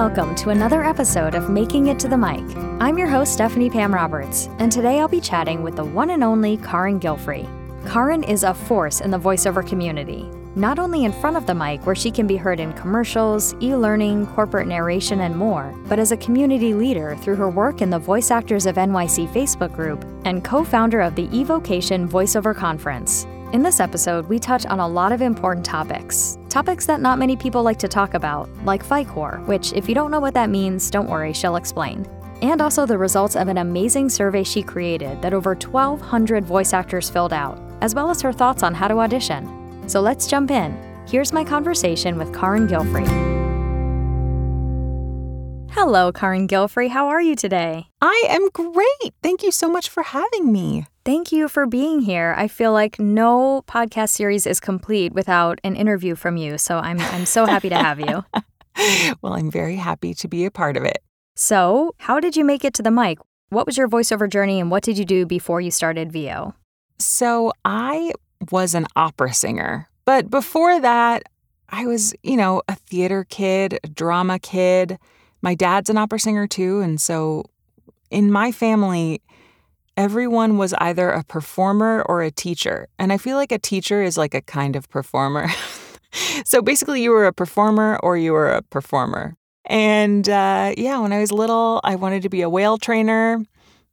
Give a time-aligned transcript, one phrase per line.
[0.00, 2.40] welcome to another episode of Making It to the Mic.
[2.80, 6.24] I'm your host, Stephanie Pam Roberts, and today I'll be chatting with the one and
[6.24, 7.46] only Karin Gilfry.
[7.86, 10.22] Karin is a force in the voiceover community,
[10.54, 13.76] not only in front of the mic, where she can be heard in commercials, e
[13.76, 17.98] learning, corporate narration, and more, but as a community leader through her work in the
[17.98, 23.26] Voice Actors of NYC Facebook group and co founder of the eVocation Voiceover Conference.
[23.52, 26.38] In this episode, we touch on a lot of important topics.
[26.50, 30.10] Topics that not many people like to talk about, like FICOR, which, if you don't
[30.10, 32.04] know what that means, don't worry, she'll explain.
[32.42, 37.08] And also the results of an amazing survey she created that over 1,200 voice actors
[37.08, 39.88] filled out, as well as her thoughts on how to audition.
[39.88, 40.76] So let's jump in.
[41.06, 43.06] Here's my conversation with Karin Gilfry.
[45.70, 46.88] Hello, Karin Gilfry.
[46.88, 47.86] How are you today?
[48.02, 49.14] I am great.
[49.22, 50.88] Thank you so much for having me.
[51.02, 52.34] Thank you for being here.
[52.36, 57.00] I feel like no podcast series is complete without an interview from you, so I'm
[57.00, 58.22] I'm so happy to have you.
[59.22, 61.02] well, I'm very happy to be a part of it.
[61.36, 63.18] So, how did you make it to the mic?
[63.48, 66.54] What was your voiceover journey and what did you do before you started VO?
[66.98, 68.12] So, I
[68.50, 71.22] was an opera singer, but before that,
[71.70, 74.98] I was, you know, a theater kid, a drama kid.
[75.40, 77.44] My dad's an opera singer too, and so
[78.10, 79.22] in my family,
[80.00, 82.88] everyone was either a performer or a teacher.
[82.98, 85.48] And I feel like a teacher is like a kind of performer.
[86.46, 89.36] so basically, you were a performer or you were a performer.
[89.66, 93.44] And uh, yeah, when I was little, I wanted to be a whale trainer,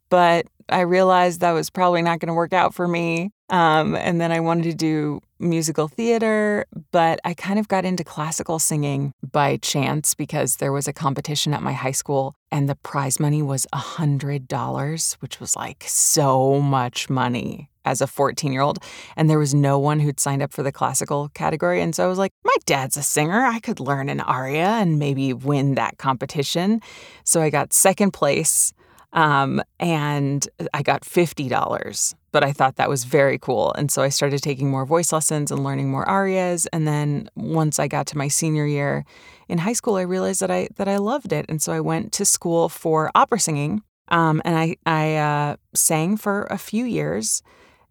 [0.10, 3.32] but I realized that was probably not going to work out for me.
[3.50, 8.04] Um, and then I wanted to do musical theater, but I kind of got into
[8.04, 12.76] classical singing by chance because there was a competition at my high school and the
[12.76, 18.80] prize money was $100, which was like so much money as a 14 year old.
[19.16, 21.82] And there was no one who'd signed up for the classical category.
[21.82, 23.42] And so I was like, my dad's a singer.
[23.42, 26.82] I could learn an aria and maybe win that competition.
[27.24, 28.74] So I got second place
[29.14, 33.74] um, and I got $50, but I thought that was very cool.
[33.74, 36.68] And so I started taking more voice lessons and learning more arias.
[36.68, 39.06] And then once I got to my senior year
[39.48, 41.46] in high school, I realized that I that I loved it.
[41.48, 43.82] And so I went to school for opera singing.
[44.10, 47.42] Um, and I, I uh, sang for a few years.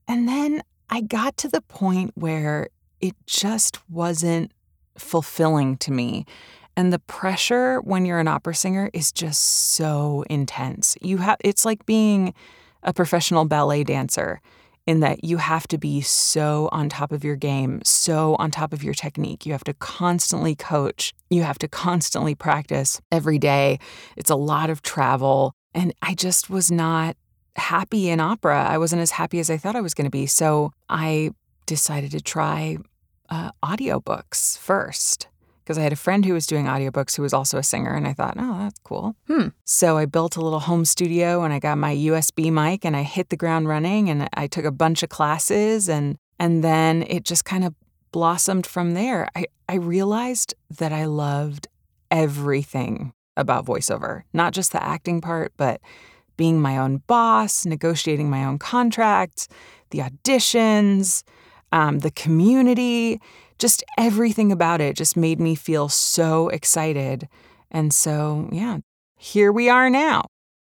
[0.08, 2.68] And then I got to the point where
[3.00, 4.52] it just wasn't
[4.96, 6.24] fulfilling to me.
[6.76, 9.42] And the pressure when you're an opera singer is just
[9.74, 10.96] so intense.
[11.00, 12.34] You have it's like being
[12.82, 14.40] a professional ballet dancer
[14.86, 18.72] in that you have to be so on top of your game, so on top
[18.72, 19.44] of your technique.
[19.44, 21.12] You have to constantly coach.
[21.28, 23.78] You have to constantly practice every day.
[24.16, 25.54] It's a lot of travel.
[25.74, 27.16] And I just was not
[27.56, 28.64] happy in opera.
[28.64, 30.26] I wasn't as happy as I thought I was going to be.
[30.26, 31.30] So I
[31.64, 32.76] decided to try
[33.28, 35.26] uh, audiobooks first
[35.66, 38.06] because I had a friend who was doing audiobooks who was also a singer, and
[38.06, 39.16] I thought, oh, that's cool.
[39.26, 39.48] Hmm.
[39.64, 43.02] So I built a little home studio and I got my USB mic and I
[43.02, 47.24] hit the ground running and I took a bunch of classes and and then it
[47.24, 47.74] just kind of
[48.12, 49.28] blossomed from there.
[49.34, 51.66] I, I realized that I loved
[52.10, 55.80] everything about voiceover, not just the acting part, but
[56.36, 59.48] being my own boss, negotiating my own contracts,
[59.90, 61.24] the auditions,
[61.72, 63.20] um, the community
[63.58, 67.28] just everything about it just made me feel so excited.
[67.70, 68.78] And so, yeah,
[69.16, 70.26] here we are now.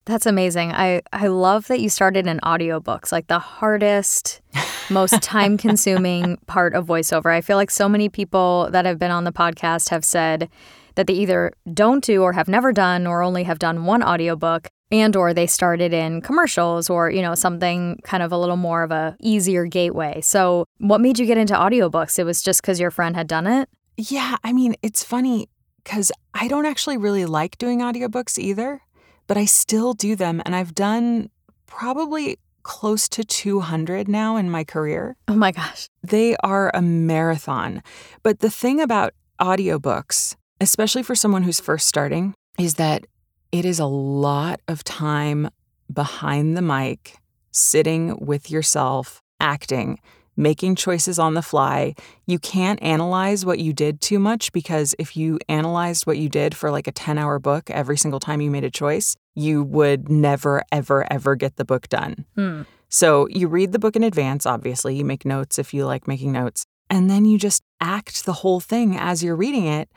[0.05, 0.73] That's amazing.
[0.73, 4.41] I, I love that you started in audiobooks, like the hardest,
[4.89, 7.33] most time consuming part of voiceover.
[7.33, 10.49] I feel like so many people that have been on the podcast have said
[10.95, 14.67] that they either don't do or have never done or only have done one audiobook
[14.93, 18.83] and or they started in commercials or you know something kind of a little more
[18.83, 20.21] of a easier gateway.
[20.21, 22.19] So what made you get into audiobooks?
[22.19, 23.67] It was just because your friend had done it?
[23.97, 25.49] Yeah i mean it's funny
[25.83, 28.81] because i don't actually really like doing audiobooks either
[29.27, 31.29] but i still do them and i've done
[31.67, 35.17] probably close to 200 now in my career.
[35.27, 35.89] Oh my gosh.
[36.01, 37.83] They are a marathon.
[38.23, 43.05] But the thing about audiobooks especially for someone who's first starting is that
[43.53, 45.47] it is a lot of time
[45.93, 47.17] behind the mic,
[47.51, 49.99] sitting with yourself, acting,
[50.35, 51.93] making choices on the fly.
[52.25, 56.57] You can't analyze what you did too much because if you analyzed what you did
[56.57, 60.09] for like a 10 hour book every single time you made a choice, you would
[60.09, 62.25] never, ever, ever get the book done.
[62.33, 62.63] Hmm.
[62.89, 64.95] So you read the book in advance, obviously.
[64.95, 66.65] You make notes if you like making notes.
[66.89, 69.89] And then you just act the whole thing as you're reading it.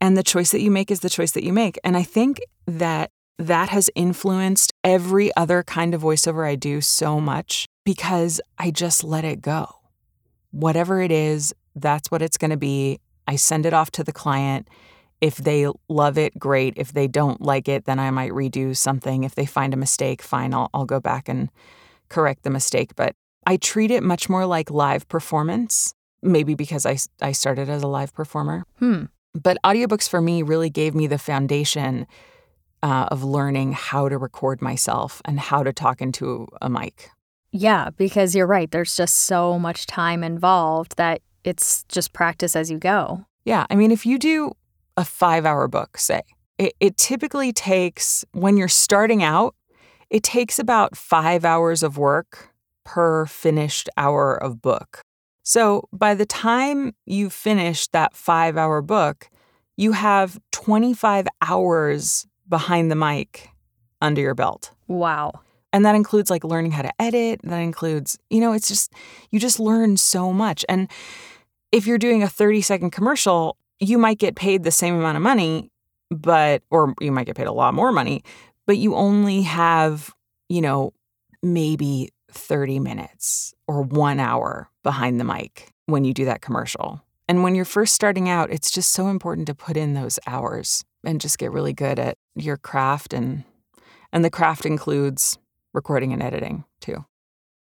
[0.00, 1.78] And the choice that you make is the choice that you make.
[1.82, 7.20] And I think that that has influenced every other kind of voiceover I do so
[7.20, 9.68] much because I just let it go.
[10.50, 12.98] Whatever it is, that's what it's going to be.
[13.26, 14.68] I send it off to the client.
[15.20, 16.74] If they love it, great.
[16.76, 19.24] If they don't like it, then I might redo something.
[19.24, 21.50] If they find a mistake, fine, I'll, I'll go back and
[22.08, 22.94] correct the mistake.
[22.96, 23.14] But
[23.46, 27.88] I treat it much more like live performance, maybe because I, I started as a
[27.88, 28.64] live performer.
[28.78, 29.04] Hmm.
[29.34, 32.06] But audiobooks for me really gave me the foundation
[32.82, 37.10] uh, of learning how to record myself and how to talk into a mic.
[37.50, 38.70] Yeah, because you're right.
[38.70, 43.24] There's just so much time involved that it's just practice as you go.
[43.44, 43.66] Yeah.
[43.70, 44.52] I mean, if you do
[44.96, 46.22] a five hour book, say,
[46.58, 49.54] it, it typically takes, when you're starting out,
[50.10, 52.50] it takes about five hours of work
[52.84, 55.00] per finished hour of book.
[55.48, 59.30] So by the time you finish that five hour book,
[59.78, 63.48] you have 25 hours behind the mic
[64.02, 64.72] under your belt.
[64.88, 65.40] Wow.
[65.72, 67.40] And that includes like learning how to edit.
[67.44, 68.92] That includes, you know, it's just,
[69.30, 70.66] you just learn so much.
[70.68, 70.90] And
[71.72, 75.22] if you're doing a 30 second commercial, you might get paid the same amount of
[75.22, 75.70] money,
[76.10, 78.22] but, or you might get paid a lot more money,
[78.66, 80.14] but you only have,
[80.50, 80.92] you know,
[81.42, 87.02] maybe 30 minutes or one hour behind the mic when you do that commercial.
[87.28, 90.84] And when you're first starting out, it's just so important to put in those hours
[91.04, 93.44] and just get really good at your craft and
[94.10, 95.38] and the craft includes
[95.74, 97.04] recording and editing too.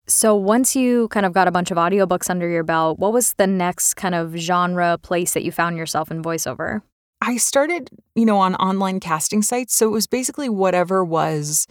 [0.05, 3.33] So once you kind of got a bunch of audiobooks under your belt, what was
[3.33, 6.81] the next kind of genre place that you found yourself in voiceover?
[7.21, 11.67] I started, you know, on online casting sites, so it was basically whatever was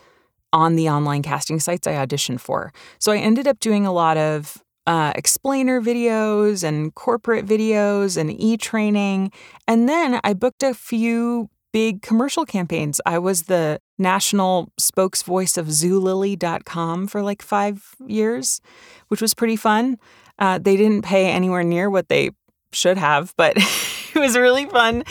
[0.52, 2.72] on the online casting sites I auditioned for.
[2.98, 8.30] So I ended up doing a lot of uh, explainer videos and corporate videos and
[8.40, 9.30] e training.
[9.66, 13.00] And then I booked a few big commercial campaigns.
[13.04, 18.62] I was the national spokesvoice of Zulily.com for like five years,
[19.08, 19.98] which was pretty fun.
[20.38, 22.30] Uh, they didn't pay anywhere near what they
[22.72, 23.56] should have, but
[24.14, 25.04] it was really fun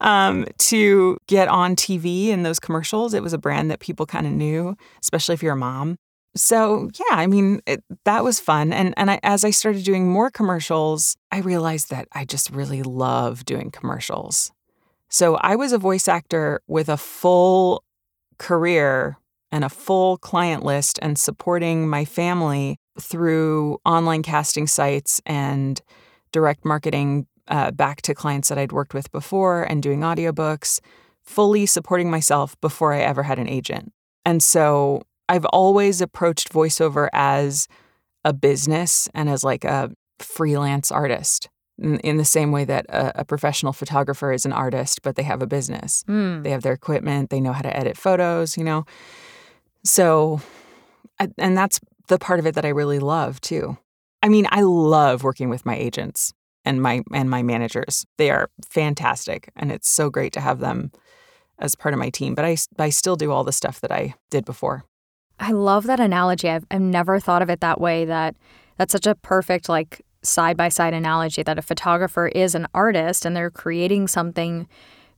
[0.00, 3.14] um, to get on TV in those commercials.
[3.14, 5.96] It was a brand that people kind of knew, especially if you're a mom.
[6.36, 10.08] So yeah, I mean it, that was fun, and and I, as I started doing
[10.08, 14.52] more commercials, I realized that I just really love doing commercials.
[15.08, 17.82] So I was a voice actor with a full
[18.38, 19.18] career
[19.50, 25.80] and a full client list, and supporting my family through online casting sites and
[26.32, 30.80] direct marketing uh, back to clients that I'd worked with before, and doing audiobooks,
[31.22, 33.92] fully supporting myself before I ever had an agent.
[34.24, 37.68] And so I've always approached voiceover as
[38.24, 41.48] a business and as like a freelance artist
[41.78, 45.22] in, in the same way that a, a, professional photographer is an artist, but they
[45.22, 46.04] have a business.
[46.06, 46.42] Mm.
[46.42, 48.84] They have their equipment, they know how to edit photos, you know.
[49.84, 50.42] So,
[51.38, 53.78] and that's the part of it that I really love too.
[54.22, 58.06] I mean, I love working with my agents and my and my managers.
[58.18, 60.92] They are fantastic, and it's so great to have them
[61.58, 62.34] as part of my team.
[62.34, 64.84] But I I still do all the stuff that I did before.
[65.38, 66.50] I love that analogy.
[66.50, 68.04] I've, I've never thought of it that way.
[68.04, 68.36] That
[68.76, 73.24] that's such a perfect like side by side analogy that a photographer is an artist
[73.24, 74.68] and they're creating something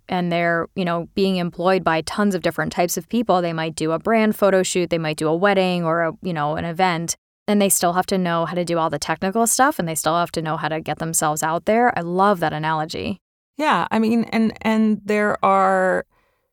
[0.09, 3.75] and they're you know being employed by tons of different types of people they might
[3.75, 6.65] do a brand photo shoot they might do a wedding or a you know an
[6.65, 7.17] event
[7.49, 9.95] and they still have to know how to do all the technical stuff and they
[9.95, 13.21] still have to know how to get themselves out there i love that analogy
[13.57, 16.05] yeah i mean and and there are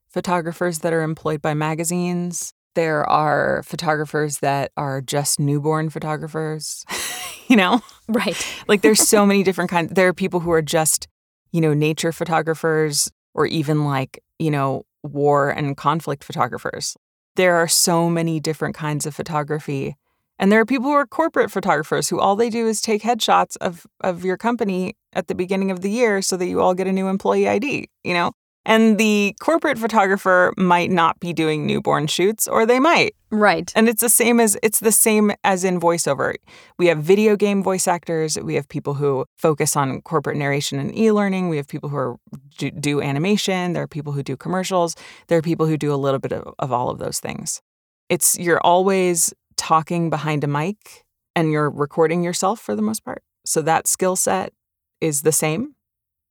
[0.08, 6.86] photographers that are employed by magazines there are photographers that are just newborn photographers,
[7.48, 7.82] you know?
[8.08, 8.38] Right.
[8.68, 9.94] like there's so many different kinds.
[9.94, 11.08] There are people who are just,
[11.52, 16.96] you know, nature photographers or even like, you know, war and conflict photographers.
[17.36, 19.96] There are so many different kinds of photography.
[20.40, 23.58] And there are people who are corporate photographers who all they do is take headshots
[23.62, 26.88] of of your company at the beginning of the year so that you all get
[26.88, 28.32] a new employee ID, you know?
[28.66, 33.16] And the corporate photographer might not be doing newborn shoots or they might.
[33.32, 33.72] Right.
[33.76, 36.36] And it's the same as it's the same as in voiceover.
[36.78, 40.96] We have video game voice actors, we have people who focus on corporate narration and
[40.98, 42.16] e-learning, we have people who are,
[42.58, 44.96] do, do animation, there are people who do commercials,
[45.28, 47.62] there are people who do a little bit of, of all of those things.
[48.10, 53.24] It's you're always talking behind a mic and you're recording yourself for the most part.
[53.46, 54.54] So that skill set
[55.02, 55.76] is the same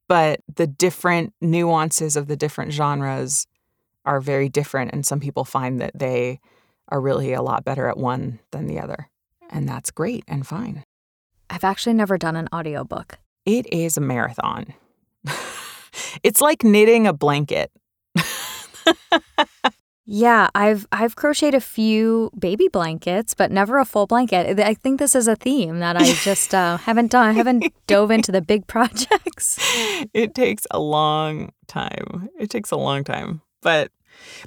[0.08, 3.46] but the different nuances of the different genres
[4.04, 4.92] are very different.
[4.92, 6.40] And some people find that they
[6.88, 9.10] are really a lot better at one than the other.
[9.50, 10.82] And that's great and fine.
[11.50, 13.18] I've actually never done an audiobook.
[13.44, 14.74] It is a marathon.
[16.22, 17.70] it's like knitting a blanket.
[20.10, 24.58] Yeah, I've I've crocheted a few baby blankets, but never a full blanket.
[24.58, 27.26] I think this is a theme that I just uh, haven't done.
[27.26, 29.58] I haven't dove into the big projects.
[30.14, 32.30] It takes a long time.
[32.40, 33.42] It takes a long time.
[33.60, 33.92] But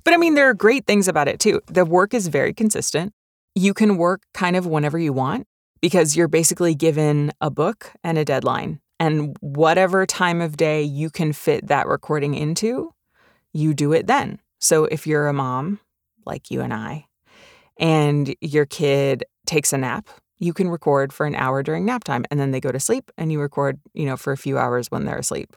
[0.04, 1.62] but I mean there are great things about it too.
[1.68, 3.14] The work is very consistent.
[3.54, 5.46] You can work kind of whenever you want
[5.80, 8.80] because you're basically given a book and a deadline.
[9.00, 12.96] And whatever time of day you can fit that recording into,
[13.54, 14.40] you do it then.
[14.62, 15.80] So if you're a mom,
[16.26, 17.08] like you and I,
[17.78, 22.26] and your kid takes a nap, you can record for an hour during nap time
[22.32, 24.90] and then they go to sleep and you record, you know, for a few hours
[24.90, 25.56] when they're asleep.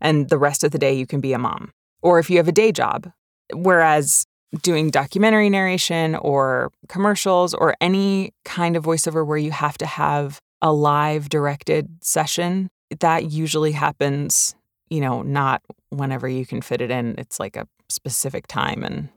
[0.00, 1.72] And the rest of the day you can be a mom.
[2.00, 3.10] Or if you have a day job.
[3.52, 4.24] Whereas
[4.62, 10.38] doing documentary narration or commercials or any kind of voiceover where you have to have
[10.62, 12.68] a live directed session,
[13.00, 14.54] that usually happens,
[14.90, 17.14] you know, not whenever you can fit it in.
[17.18, 18.82] It's like a specific time.
[18.84, 19.08] And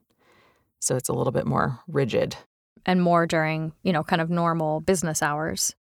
[0.79, 2.35] so it's a little bit more rigid.
[2.85, 5.75] And more during, you know, kind of normal business hours.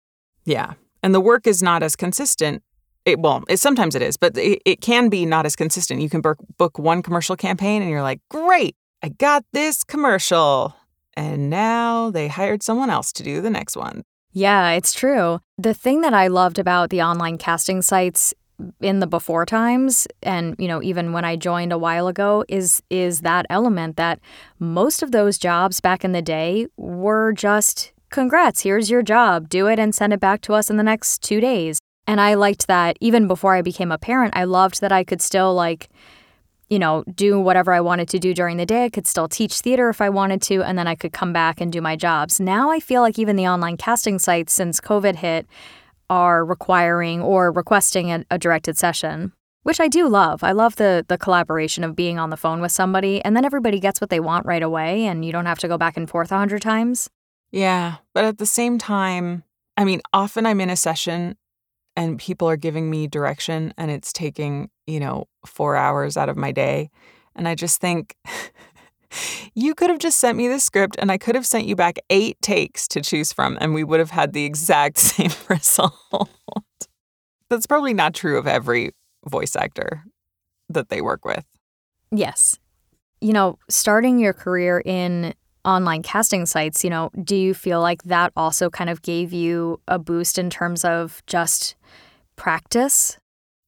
[0.45, 0.75] Yeah.
[1.03, 2.63] And the work is not as consistent.
[3.05, 6.01] It, well, it, sometimes it is, but it, it can be not as consistent.
[6.01, 10.75] You can book, book one commercial campaign and you're like, great, I got this commercial.
[11.15, 14.03] And now they hired someone else to do the next one.
[14.33, 15.41] Yeah, it's true.
[15.57, 18.35] The thing that I loved about the online casting sites
[18.81, 20.07] in the before times.
[20.23, 24.21] And you know even when I joined a while ago is is that element that
[24.59, 29.49] most of those jobs back in the day were just congrats here's your job.
[29.49, 31.79] Do it and send it back to us in the next 2 days.
[32.07, 35.23] And I liked that even before I became a parent I loved that I could
[35.23, 35.89] still like
[36.69, 38.85] you know do whatever I wanted to do during the day.
[38.85, 41.61] I could still teach theater if I wanted to and then I could come back
[41.61, 42.41] and do my jobs.
[42.41, 45.47] Now I feel like even the online casting sites since covid hit
[46.11, 50.43] are requiring or requesting a, a, directed session, which I do love.
[50.43, 53.81] I love the the collaboration of being on the phone with somebody and then everybody
[53.81, 56.33] gets what they want right away and you don't have to go back and forth
[56.33, 57.11] a hundred times.
[57.51, 59.45] Yeah, but at the same time,
[59.77, 61.37] I mean, often I'm in a session
[61.97, 66.37] and people are giving me direction and it's taking, you know, 4 hours out of
[66.37, 66.91] my day
[67.35, 68.17] and I just think
[69.55, 71.99] you could have just sent me the script and I could have sent you back
[72.11, 75.99] eight takes to choose from, and we would have had the exact same result.
[77.51, 78.93] That's probably not true of every
[79.27, 80.05] voice actor
[80.69, 81.45] that they work with.
[82.11, 82.59] Yes.
[83.21, 85.35] You know, starting your career in
[85.65, 89.81] online casting sites, you know, do you feel like that also kind of gave you
[89.89, 91.75] a boost in terms of just
[92.37, 93.19] practice?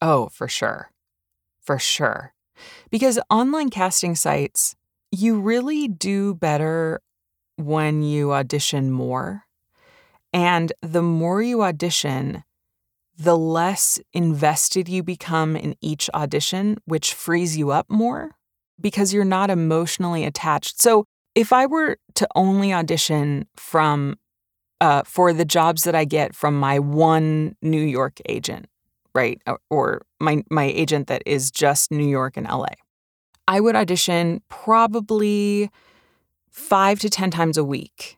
[0.01, 0.91] Oh, for sure.
[1.63, 2.33] For sure.
[2.91, 4.77] Because online casting sites,
[5.13, 7.01] you really do better
[7.57, 9.45] when you audition more.
[10.33, 12.45] And the more you audition,
[13.19, 18.37] the less invested you become in each audition, which frees you up more
[18.81, 20.81] because you're not emotionally attached.
[20.81, 21.05] So,
[21.37, 24.19] if I were to only audition from
[24.81, 28.67] uh, for the jobs that I get from my one New York agent,
[29.15, 32.75] right, or my my agent that is just New York and LA,
[33.51, 35.71] I would audition probably
[36.51, 38.17] five to 10 times a week.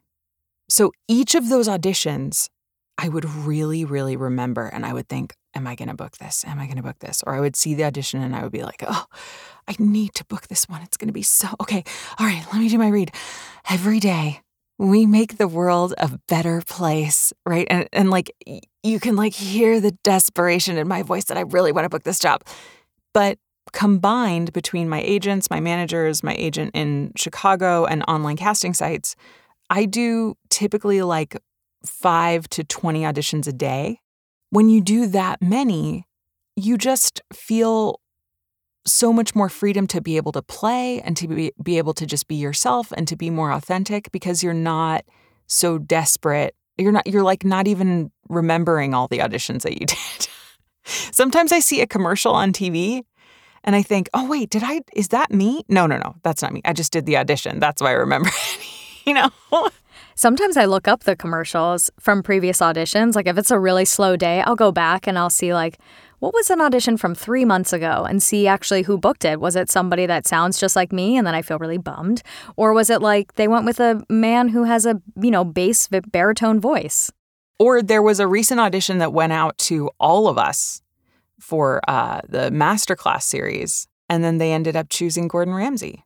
[0.69, 2.51] So each of those auditions,
[2.99, 4.67] I would really, really remember.
[4.67, 6.45] And I would think, am I going to book this?
[6.47, 7.23] Am I going to book this?
[7.27, 9.07] Or I would see the audition and I would be like, oh,
[9.67, 10.83] I need to book this one.
[10.83, 11.83] It's going to be so, okay.
[12.19, 13.11] All right, let me do my read.
[13.71, 14.43] Every day,
[14.77, 17.67] we make the world a better place, right?
[17.71, 18.31] And, and like,
[18.83, 22.03] you can like hear the desperation in my voice that I really want to book
[22.03, 22.45] this job.
[23.15, 23.39] But
[23.73, 29.14] combined between my agents, my managers, my agent in Chicago, and online casting sites,
[29.71, 31.37] I do typically like
[31.87, 34.00] five to 20 auditions a day.
[34.50, 36.07] When you do that many,
[36.57, 38.00] you just feel
[38.85, 42.04] so much more freedom to be able to play and to be, be able to
[42.04, 45.04] just be yourself and to be more authentic because you're not
[45.47, 46.54] so desperate.
[46.76, 50.28] You're not, you're like not even remembering all the auditions that you did.
[50.85, 53.04] Sometimes I see a commercial on TV
[53.64, 55.64] and I think, oh, wait, did I, is that me?
[55.69, 56.62] No, no, no, that's not me.
[56.64, 57.61] I just did the audition.
[57.61, 58.31] That's why I remember
[59.04, 59.31] you know?
[60.14, 63.14] Sometimes I look up the commercials from previous auditions.
[63.14, 65.78] Like if it's a really slow day, I'll go back and I'll see, like,
[66.19, 69.40] what was an audition from three months ago and see actually who booked it.
[69.40, 72.23] Was it somebody that sounds just like me and then I feel really bummed?
[72.57, 75.88] Or was it like they went with a man who has a, you know, bass
[75.88, 77.11] baritone voice?
[77.59, 80.81] Or there was a recent audition that went out to all of us
[81.43, 86.05] for uh, the masterclass series, and then they ended up choosing Gordon Ramsay.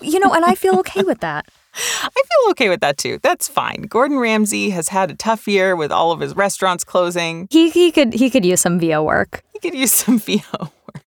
[0.00, 1.46] you know, and I feel okay with that.
[1.74, 3.18] I feel okay with that too.
[3.22, 3.82] That's fine.
[3.82, 7.48] Gordon Ramsay has had a tough year with all of his restaurants closing.
[7.50, 9.42] He he could he could use some VO work.
[9.52, 11.02] He could use some VO work.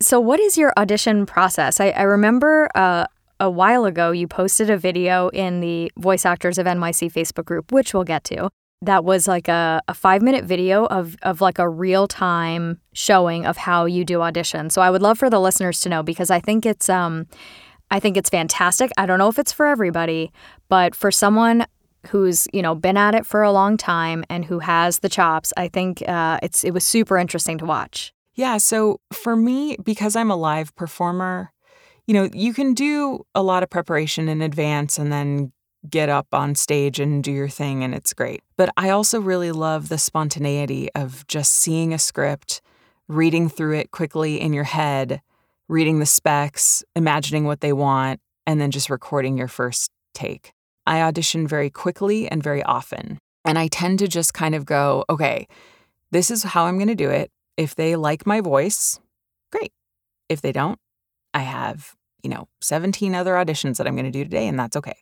[0.00, 1.80] So, what is your audition process?
[1.80, 3.06] I, I remember uh,
[3.40, 7.72] a while ago, you posted a video in the Voice Actors of NYC Facebook group,
[7.72, 8.50] which we'll get to.
[8.82, 13.44] That was like a, a five minute video of, of like a real time showing
[13.44, 14.70] of how you do audition.
[14.70, 17.26] So I would love for the listeners to know because I think it's um
[17.90, 18.90] I think it's fantastic.
[18.96, 20.30] I don't know if it's for everybody,
[20.68, 21.66] but for someone
[22.08, 25.52] who's you know been at it for a long time and who has the chops,
[25.56, 28.12] I think uh, it's it was super interesting to watch.
[28.34, 28.58] Yeah.
[28.58, 31.52] So for me, because I'm a live performer,
[32.06, 35.52] you know, you can do a lot of preparation in advance and then
[35.88, 38.42] get up on stage and do your thing, and it's great.
[38.56, 42.60] But I also really love the spontaneity of just seeing a script,
[43.06, 45.20] reading through it quickly in your head,
[45.68, 50.52] reading the specs, imagining what they want, and then just recording your first take.
[50.86, 53.18] I audition very quickly and very often.
[53.44, 55.46] And I tend to just kind of go, okay,
[56.10, 57.30] this is how I'm going to do it.
[57.56, 58.98] If they like my voice,
[59.52, 59.72] great.
[60.28, 60.78] If they don't,
[61.34, 64.76] I have, you know, 17 other auditions that I'm going to do today, and that's
[64.76, 64.96] okay.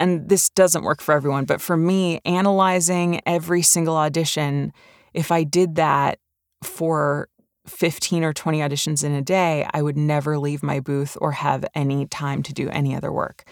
[0.00, 4.72] And this doesn't work for everyone, but for me, analyzing every single audition,
[5.12, 6.18] if I did that
[6.62, 7.28] for
[7.66, 11.64] 15 or 20 auditions in a day, I would never leave my booth or have
[11.74, 13.44] any time to do any other work.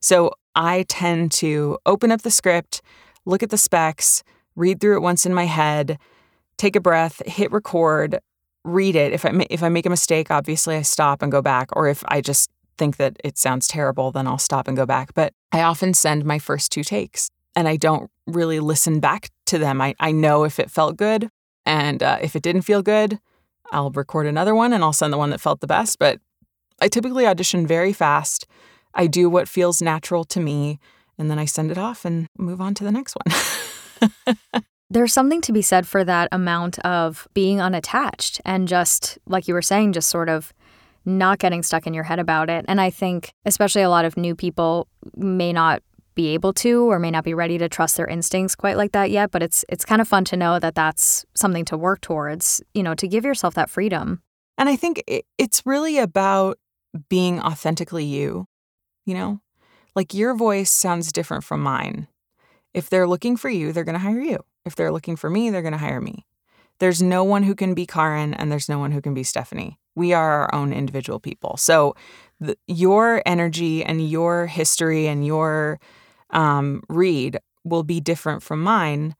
[0.00, 2.82] So I tend to open up the script,
[3.24, 4.22] look at the specs,
[4.56, 5.98] read through it once in my head,
[6.58, 8.18] take a breath, hit record,
[8.64, 9.12] read it.
[9.12, 12.04] If I if I make a mistake, obviously I stop and go back or if
[12.08, 12.50] I just
[12.82, 15.14] think that it sounds terrible, then I'll stop and go back.
[15.14, 19.56] But I often send my first two takes and I don't really listen back to
[19.56, 19.80] them.
[19.80, 21.28] I, I know if it felt good
[21.64, 23.20] and uh, if it didn't feel good,
[23.70, 26.00] I'll record another one and I'll send the one that felt the best.
[26.00, 26.18] But
[26.80, 28.48] I typically audition very fast.
[28.94, 30.80] I do what feels natural to me,
[31.16, 34.34] and then I send it off and move on to the next one.
[34.90, 39.54] There's something to be said for that amount of being unattached and just, like you
[39.54, 40.52] were saying, just sort of
[41.04, 42.64] not getting stuck in your head about it.
[42.68, 45.82] And I think, especially a lot of new people may not
[46.14, 49.10] be able to or may not be ready to trust their instincts quite like that
[49.10, 52.62] yet but it's it's kind of fun to know that that's something to work towards
[52.74, 54.20] you know to give yourself that freedom.
[54.58, 55.02] And i think
[55.38, 56.58] it's really about
[57.08, 58.46] being authentically you
[59.04, 59.40] you know?
[59.96, 62.06] Like your voice sounds different from mine.
[62.72, 64.38] If they're looking for you they're going to hire you.
[64.64, 66.26] If they're looking for me they're going to hire me
[66.82, 69.78] there's no one who can be Karin and there's no one who can be Stephanie.
[69.94, 71.56] We are our own individual people.
[71.56, 71.94] So
[72.40, 75.78] the, your energy and your history and your
[76.30, 79.14] um, read will be different from mine,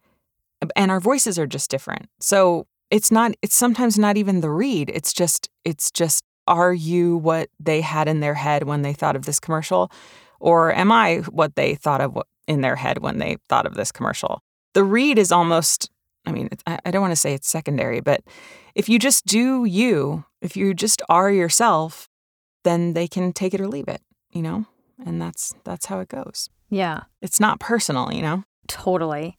[0.75, 2.09] and our voices are just different.
[2.19, 3.31] So it's not.
[3.43, 4.91] It's sometimes not even the read.
[4.93, 5.49] It's just.
[5.65, 6.25] It's just.
[6.49, 9.93] Are you what they had in their head when they thought of this commercial,
[10.41, 13.93] or am I what they thought of in their head when they thought of this
[13.93, 14.41] commercial?
[14.75, 15.91] The read is almost.
[16.25, 18.23] I mean, I don't want to say it's secondary, but
[18.75, 22.09] if you just do you, if you just are yourself,
[22.65, 24.01] then they can take it or leave it.
[24.31, 24.67] You know,
[25.05, 26.49] and that's that's how it goes.
[26.71, 27.03] Yeah.
[27.21, 28.45] It's not personal, you know?
[28.67, 29.37] Totally.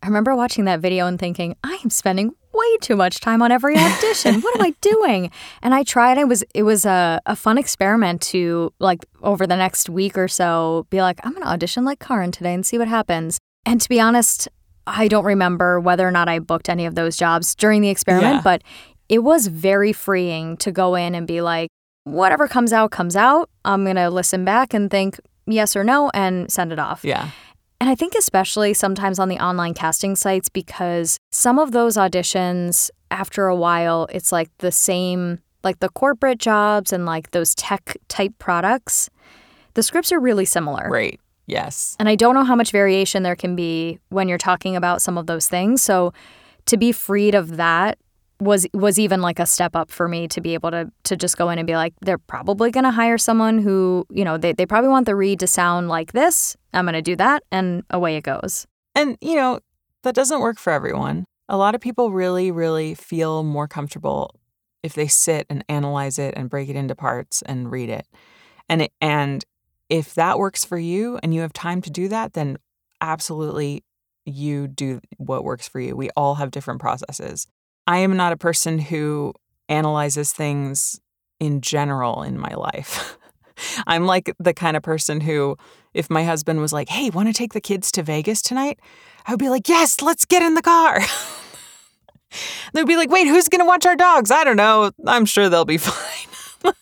[0.00, 3.50] I remember watching that video and thinking, I am spending way too much time on
[3.50, 4.40] every audition.
[4.42, 5.32] what am I doing?
[5.60, 6.18] And I tried.
[6.18, 10.28] It was it was a, a fun experiment to like over the next week or
[10.28, 13.38] so be like, I'm gonna audition like Karin today and see what happens.
[13.66, 14.48] And to be honest,
[14.88, 18.36] I don't remember whether or not I booked any of those jobs during the experiment,
[18.36, 18.40] yeah.
[18.42, 18.62] but
[19.08, 21.70] it was very freeing to go in and be like,
[22.04, 23.50] whatever comes out, comes out.
[23.64, 27.04] I'm gonna listen back and think, yes or no and send it off.
[27.04, 27.30] Yeah.
[27.80, 32.90] And I think especially sometimes on the online casting sites because some of those auditions
[33.10, 37.96] after a while it's like the same like the corporate jobs and like those tech
[38.08, 39.08] type products.
[39.74, 40.88] The scripts are really similar.
[40.88, 41.20] Right.
[41.48, 41.96] Yes.
[41.98, 45.16] And I don't know how much variation there can be when you're talking about some
[45.16, 45.82] of those things.
[45.82, 46.12] So
[46.66, 47.98] to be freed of that
[48.40, 51.36] was was even like a step up for me to be able to to just
[51.36, 54.52] go in and be like they're probably going to hire someone who you know they,
[54.52, 56.56] they probably want the read to sound like this.
[56.72, 57.42] I'm going to do that.
[57.50, 58.66] And away it goes.
[58.94, 59.58] And you know
[60.02, 61.24] that doesn't work for everyone.
[61.48, 64.34] A lot of people really really feel more comfortable
[64.82, 68.06] if they sit and analyze it and break it into parts and read it.
[68.68, 69.44] And it, and
[69.88, 72.56] if that works for you and you have time to do that then
[73.00, 73.84] absolutely
[74.24, 77.46] you do what works for you we all have different processes
[77.88, 79.32] I am not a person who
[79.70, 81.00] analyzes things
[81.40, 83.16] in general in my life.
[83.86, 85.56] I'm like the kind of person who,
[85.94, 88.78] if my husband was like, hey, want to take the kids to Vegas tonight?
[89.26, 91.00] I would be like, yes, let's get in the car.
[92.74, 94.30] They'd be like, wait, who's going to watch our dogs?
[94.30, 94.90] I don't know.
[95.06, 96.72] I'm sure they'll be fine.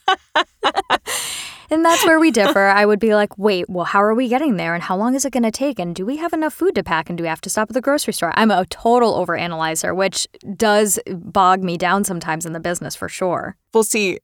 [1.71, 2.67] And that's where we differ.
[2.67, 4.75] I would be like, wait, well, how are we getting there?
[4.75, 5.79] And how long is it going to take?
[5.79, 7.09] And do we have enough food to pack?
[7.09, 8.33] And do we have to stop at the grocery store?
[8.37, 10.27] I'm a total overanalyzer, which
[10.57, 13.57] does bog me down sometimes in the business for sure.
[13.75, 14.19] Well, see,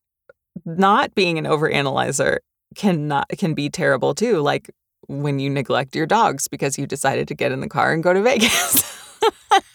[0.64, 2.38] not being an overanalyzer
[2.74, 4.70] can not can be terrible too like
[5.06, 8.12] when you neglect your dogs because you decided to get in the car and go
[8.12, 9.20] to Vegas.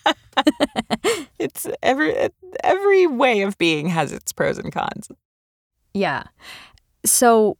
[1.40, 2.30] it's every
[2.64, 5.10] every way of being has its pros and cons.
[5.94, 6.24] Yeah.
[7.06, 7.58] So,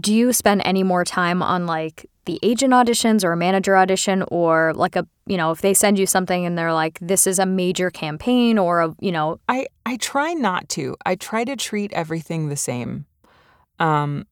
[0.00, 4.24] do you spend any more time on like the agent auditions or a manager audition
[4.28, 7.38] or like a, you know, if they send you something and they're like this is
[7.38, 10.96] a major campaign or a, you know, I I try not to.
[11.06, 13.06] I try to treat everything the same.
[13.78, 14.26] Um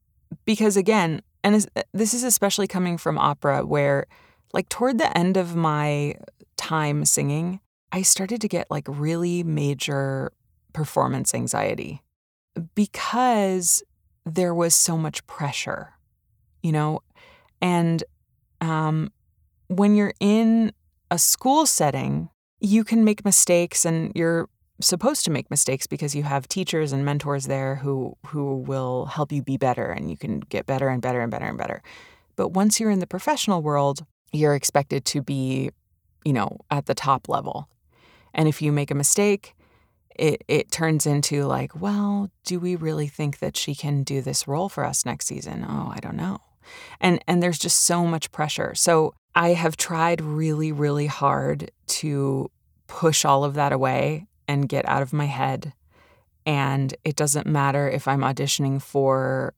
[0.45, 4.07] because again, and this is especially coming from opera where
[4.53, 6.17] like toward the end of my
[6.57, 7.61] time singing,
[7.93, 10.33] I started to get like really major
[10.73, 12.03] performance anxiety
[12.75, 13.83] because
[14.25, 15.95] there was so much pressure,
[16.63, 17.01] you know?
[17.61, 18.03] And
[18.61, 19.13] um,
[19.69, 20.73] when you're in
[21.11, 22.29] a school setting,
[22.61, 24.49] you can make mistakes and you're
[24.81, 29.31] supposed to make mistakes because you have teachers and mentors there who who will help
[29.31, 31.83] you be better and you can get better and better and better and better.
[32.37, 35.71] But once you're in the professional world, you're expected to be,
[36.25, 37.69] you know, at the top level.
[38.33, 39.55] And if you make a mistake,
[40.15, 44.47] it it turns into like, well, do we really think that she can do this
[44.49, 45.65] role for us next season?
[45.69, 46.39] Oh, I don't know.
[47.01, 48.75] And and there's just so much pressure.
[48.75, 52.51] So I have tried really really hard to
[52.87, 55.73] push all of that away and get out of my head.
[56.47, 59.55] And it doesn't matter if I'm auditioning for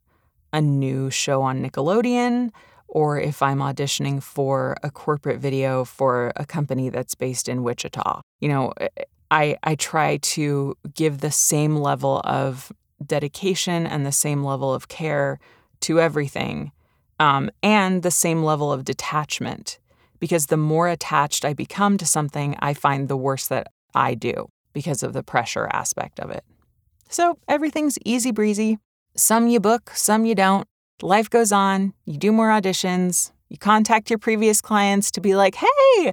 [0.52, 2.50] a new show on Nickelodeon
[2.88, 8.20] or if I'm auditioning for a corporate video for a company that's based in Wichita.
[8.40, 8.88] You know, eh,
[9.30, 12.72] I, I try to give the same level of
[13.04, 15.38] dedication and the same level of care
[15.80, 16.72] to everything
[17.18, 19.78] um, and the same level of detachment
[20.18, 24.48] because the more attached I become to something, I find the worse that I do
[24.72, 26.44] because of the pressure aspect of it.
[27.08, 28.78] So everything's easy breezy.
[29.14, 30.66] Some you book, some you don't.
[31.02, 31.92] Life goes on.
[32.04, 33.32] You do more auditions.
[33.48, 36.12] You contact your previous clients to be like, hey,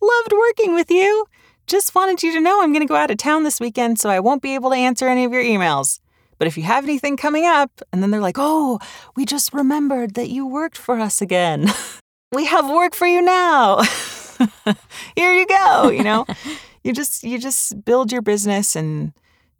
[0.00, 1.26] loved working with you.
[1.70, 4.10] Just wanted you to know I'm going to go out of town this weekend, so
[4.10, 6.00] I won't be able to answer any of your emails.
[6.36, 8.80] But if you have anything coming up, and then they're like, oh,
[9.14, 11.68] we just remembered that you worked for us again.
[12.32, 13.82] we have work for you now.
[15.14, 16.26] Here you go, you know?
[16.82, 19.12] you just you just build your business and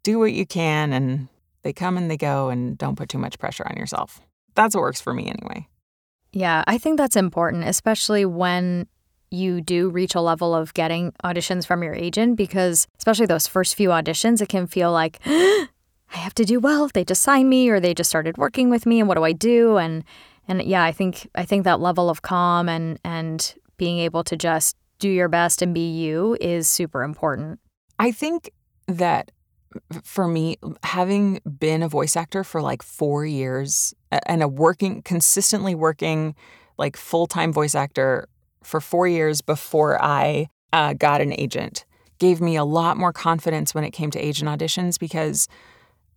[0.03, 1.29] do what you can and
[1.63, 4.21] they come and they go and don't put too much pressure on yourself.
[4.57, 5.69] That's what works for me anyway.
[6.33, 8.89] Yeah, I think that's important, especially when
[9.31, 13.75] you do reach a level of getting auditions from your agent because especially those first
[13.75, 16.89] few auditions it can feel like I have to do well.
[16.93, 19.33] They just signed me or they just started working with me and what do I
[19.33, 19.77] do?
[19.77, 20.05] And
[20.49, 24.37] and yeah, I think I think that level of calm and and being able to
[24.37, 27.61] just do your best and be you is super important.
[27.99, 28.51] I think
[28.87, 29.31] that
[30.03, 33.95] for me, having been a voice actor for like four years
[34.27, 36.35] and a working, consistently working,
[36.77, 38.29] like full time voice actor
[38.63, 41.85] for four years before I uh, got an agent,
[42.19, 45.49] gave me a lot more confidence when it came to agent auditions because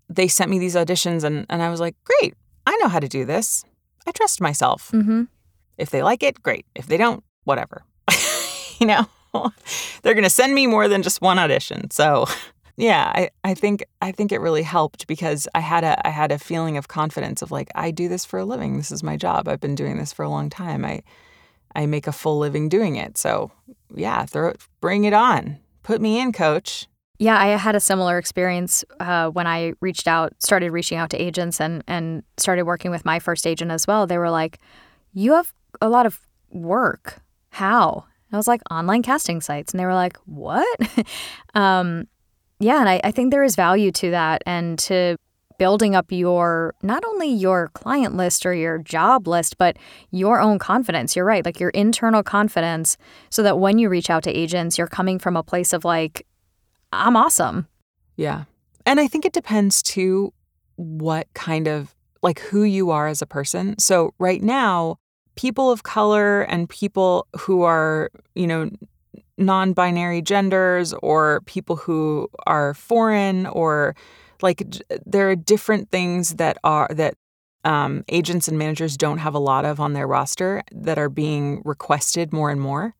[0.09, 2.35] they sent me these auditions and, and I was like, great,
[2.67, 3.63] I know how to do this.
[4.05, 4.91] I trust myself.
[4.91, 5.23] Mm-hmm.
[5.77, 6.65] If they like it, great.
[6.75, 7.83] If they don't, whatever.
[8.79, 9.07] you know,
[10.01, 11.89] they're going to send me more than just one audition.
[11.89, 12.27] So,
[12.77, 16.31] yeah, I, I think I think it really helped because I had a I had
[16.31, 18.77] a feeling of confidence of like I do this for a living.
[18.77, 19.47] This is my job.
[19.47, 20.83] I've been doing this for a long time.
[20.83, 21.03] I
[21.75, 23.17] I make a full living doing it.
[23.17, 23.51] So,
[23.95, 25.59] yeah, throw it, bring it on.
[25.83, 26.87] Put me in, coach.
[27.19, 31.21] Yeah, I had a similar experience uh, when I reached out, started reaching out to
[31.21, 34.07] agents, and and started working with my first agent as well.
[34.07, 34.59] They were like,
[35.13, 37.21] "You have a lot of work.
[37.49, 39.71] How?" I was like, online casting sites.
[39.71, 40.79] And they were like, what?
[41.53, 42.07] um,
[42.59, 42.79] yeah.
[42.79, 45.17] And I, I think there is value to that and to
[45.63, 49.77] building up your, not only your client list or your job list, but
[50.11, 51.15] your own confidence.
[51.15, 51.45] You're right.
[51.45, 52.97] Like your internal confidence
[53.29, 56.27] so that when you reach out to agents, you're coming from a place of like,
[56.91, 57.69] I'm awesome.
[58.17, 58.43] Yeah.
[58.85, 60.33] And I think it depends too
[60.75, 63.79] what kind of like who you are as a person.
[63.79, 64.97] So right now,
[65.35, 68.69] people of color and people who are, you know,
[69.37, 73.95] non binary genders or people who are foreign or
[74.43, 74.63] like
[75.05, 77.15] there are different things that are that
[77.63, 81.61] um, agents and managers don't have a lot of on their roster that are being
[81.63, 82.93] requested more and more.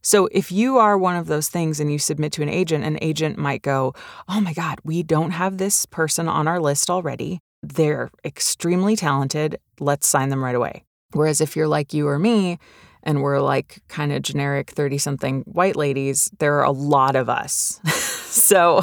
[0.00, 2.98] So if you are one of those things and you submit to an agent, an
[3.02, 3.92] agent might go,
[4.28, 7.40] Oh my God, we don't have this person on our list already.
[7.64, 9.58] They're extremely talented.
[9.80, 10.84] Let's sign them right away.
[11.12, 12.58] Whereas if you're like you or me,
[13.02, 17.28] and we're like kind of generic 30 something white ladies, there are a lot of
[17.28, 17.80] us.
[18.28, 18.82] so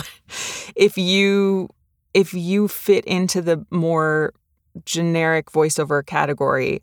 [0.76, 1.70] if you
[2.14, 4.34] if you fit into the more
[4.86, 6.82] generic voiceover category,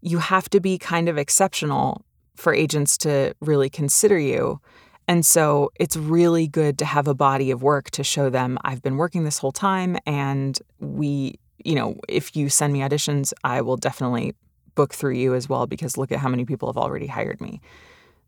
[0.00, 2.04] you have to be kind of exceptional
[2.36, 4.60] for agents to really consider you.
[5.08, 8.82] And so it's really good to have a body of work to show them I've
[8.82, 13.62] been working this whole time and we, you know, if you send me auditions, I
[13.62, 14.34] will definitely
[14.74, 17.60] book through you as well because look at how many people have already hired me.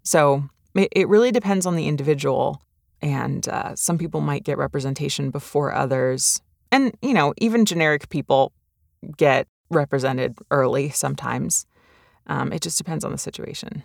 [0.03, 2.63] So it, really depends on the individual.
[3.03, 6.41] And uh, some people might get representation before others.
[6.71, 8.53] And, you know, even generic people
[9.17, 11.67] get represented early sometimes.
[12.27, 13.83] Um, it just depends on the situation.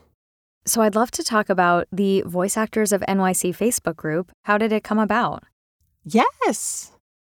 [0.66, 4.32] So I'd love to talk about the Voice Actors of NYC Facebook group.
[4.44, 5.44] How did it come about?
[6.04, 6.92] Yes.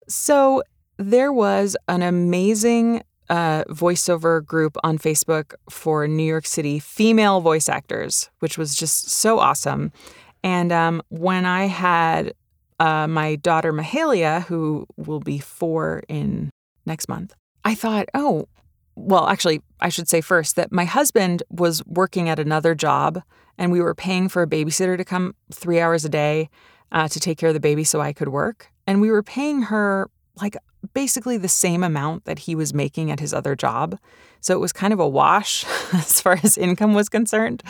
[0.08, 0.62] So
[0.96, 7.68] there was an amazing uh, voiceover group on Facebook for New York City female voice
[7.68, 9.92] actors, which was just so awesome.
[10.42, 12.34] And um, when I had
[12.78, 16.50] uh, my daughter Mahalia, who will be four in
[16.86, 18.48] next month, I thought, oh,
[18.96, 23.22] well, actually, I should say first that my husband was working at another job
[23.58, 26.48] and we were paying for a babysitter to come three hours a day
[26.92, 28.68] uh, to take care of the baby so I could work.
[28.86, 30.56] And we were paying her like
[30.94, 33.98] basically the same amount that he was making at his other job.
[34.40, 37.62] So it was kind of a wash as far as income was concerned.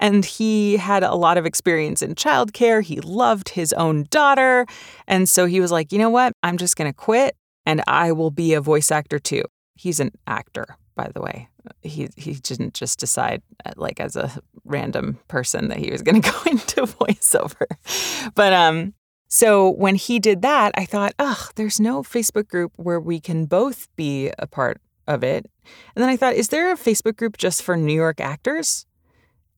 [0.00, 2.82] And he had a lot of experience in childcare.
[2.82, 4.66] He loved his own daughter.
[5.06, 6.32] And so he was like, you know what?
[6.42, 9.44] I'm just going to quit and I will be a voice actor too.
[9.74, 11.48] He's an actor, by the way.
[11.82, 14.30] He he didn't just decide uh, like as a
[14.64, 17.66] random person that he was going to go into voiceover.
[18.34, 18.94] But um
[19.28, 23.46] so when he did that, I thought, "Ugh, there's no Facebook group where we can
[23.46, 25.50] both be a part of it."
[25.96, 28.86] And then I thought, "Is there a Facebook group just for New York actors?"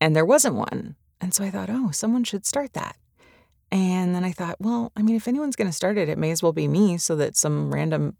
[0.01, 0.97] And there wasn't one.
[1.21, 2.97] And so I thought, "Oh, someone should start that."
[3.73, 6.31] And then I thought, well, I mean, if anyone's going to start it, it may
[6.31, 8.17] as well be me so that some random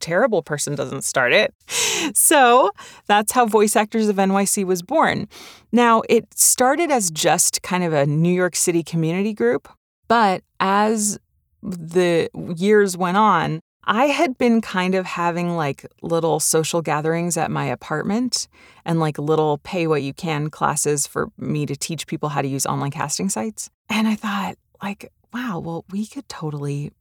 [0.00, 1.54] terrible person doesn't start it.
[2.14, 2.72] So
[3.06, 5.28] that's how Voice Actors of NYC was born.
[5.70, 9.68] Now, it started as just kind of a New York City community group,
[10.08, 11.20] but as
[11.62, 17.50] the years went on, I had been kind of having like little social gatherings at
[17.50, 18.46] my apartment
[18.84, 22.48] and like little pay what you can classes for me to teach people how to
[22.48, 23.70] use online casting sites.
[23.88, 26.92] And I thought, like, wow, well, we could totally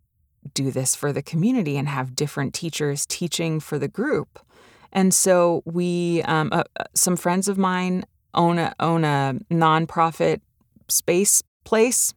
[0.53, 4.39] do this for the community and have different teachers teaching for the group.
[4.91, 10.41] And so we, um, uh, uh, some friends of mine own a own a nonprofit
[10.89, 12.13] space place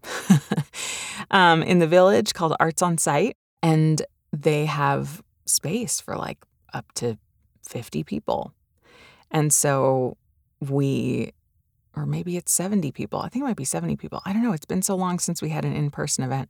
[1.30, 4.02] um, in the village called Arts on Site, and
[4.42, 6.38] they have space for like
[6.72, 7.18] up to
[7.62, 8.52] fifty people.
[9.30, 10.16] And so
[10.60, 11.32] we,
[11.96, 13.20] or maybe it's seventy people.
[13.20, 14.22] I think it might be seventy people.
[14.24, 14.52] I don't know.
[14.52, 16.48] It's been so long since we had an in person event.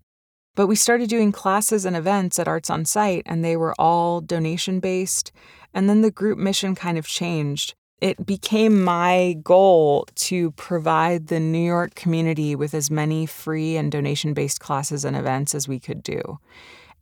[0.57, 4.21] But we started doing classes and events at Arts on Site, and they were all
[4.21, 5.33] donation based.
[5.73, 7.75] And then the group mission kind of changed.
[8.01, 13.91] It became my goal to provide the New York community with as many free and
[13.91, 16.39] donation based classes and events as we could do.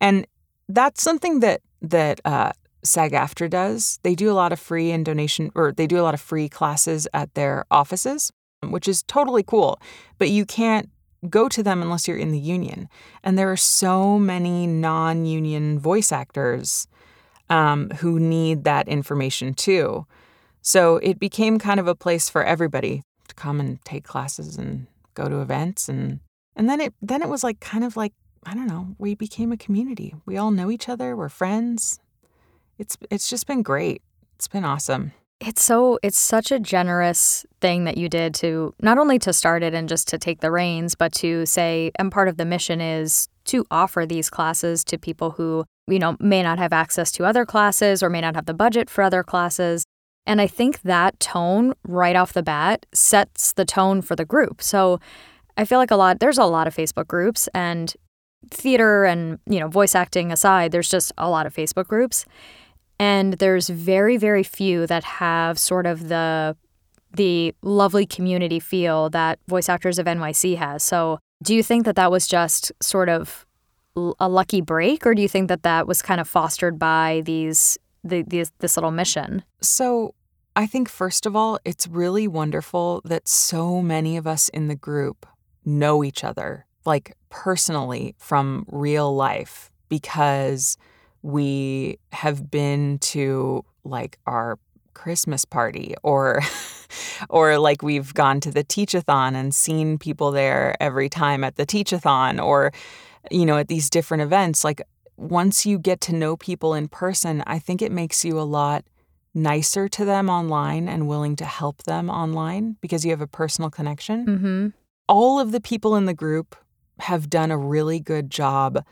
[0.00, 0.26] And
[0.68, 2.52] that's something that, that, uh,
[2.84, 4.00] SAG AFTRA does.
[4.02, 6.48] They do a lot of free and donation, or they do a lot of free
[6.48, 9.80] classes at their offices, which is totally cool.
[10.18, 10.90] But you can't
[11.30, 12.88] go to them unless you're in the union.
[13.22, 16.86] And there are so many non union voice actors
[17.48, 20.06] um, who need that information too.
[20.62, 24.86] So it became kind of a place for everybody to come and take classes and
[25.14, 26.20] go to events and
[26.56, 28.12] and then it then it was like kind of like
[28.44, 30.14] I don't know, we became a community.
[30.26, 32.00] We all know each other, we're friends.
[32.78, 34.02] It's it's just been great.
[34.36, 35.12] It's been awesome
[35.46, 39.62] it's so it's such a generous thing that you did to not only to start
[39.62, 42.80] it and just to take the reins but to say and part of the mission
[42.80, 47.24] is to offer these classes to people who you know may not have access to
[47.24, 49.84] other classes or may not have the budget for other classes
[50.26, 54.62] and i think that tone right off the bat sets the tone for the group
[54.62, 55.00] so
[55.56, 57.96] i feel like a lot there's a lot of facebook groups and
[58.50, 62.24] theater and you know voice acting aside there's just a lot of facebook groups
[62.98, 66.56] and there's very very few that have sort of the
[67.14, 70.82] the lovely community feel that voice actors of NYC has.
[70.82, 73.46] So, do you think that that was just sort of
[74.18, 77.76] a lucky break or do you think that that was kind of fostered by these
[78.02, 79.44] the, these this little mission?
[79.60, 80.14] So,
[80.56, 84.76] I think first of all, it's really wonderful that so many of us in the
[84.76, 85.26] group
[85.64, 90.76] know each other like personally from real life because
[91.22, 94.58] we have been to like our
[94.92, 96.42] Christmas party or
[97.30, 101.64] or like we've gone to the teachathon and seen people there every time at the
[101.64, 102.70] teachathon or
[103.30, 104.82] you know at these different events like
[105.16, 108.84] once you get to know people in person, I think it makes you a lot
[109.34, 113.70] nicer to them online and willing to help them online because you have a personal
[113.70, 114.26] connection.
[114.26, 114.68] Mm-hmm.
[115.08, 116.56] All of the people in the group
[117.02, 118.84] have done a really good job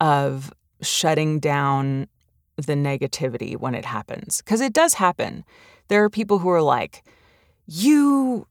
[0.00, 2.08] of shutting down
[2.56, 5.44] the negativity when it happens because it does happen.
[5.88, 7.04] There are people who are like,
[7.66, 8.46] "You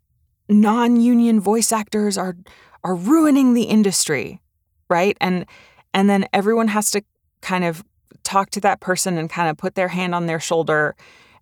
[0.49, 2.35] non-union voice actors are
[2.83, 4.41] are ruining the industry."
[4.89, 5.17] Right?
[5.21, 5.45] And
[5.93, 7.01] and then everyone has to
[7.41, 7.83] kind of
[8.23, 10.95] talk to that person and kind of put their hand on their shoulder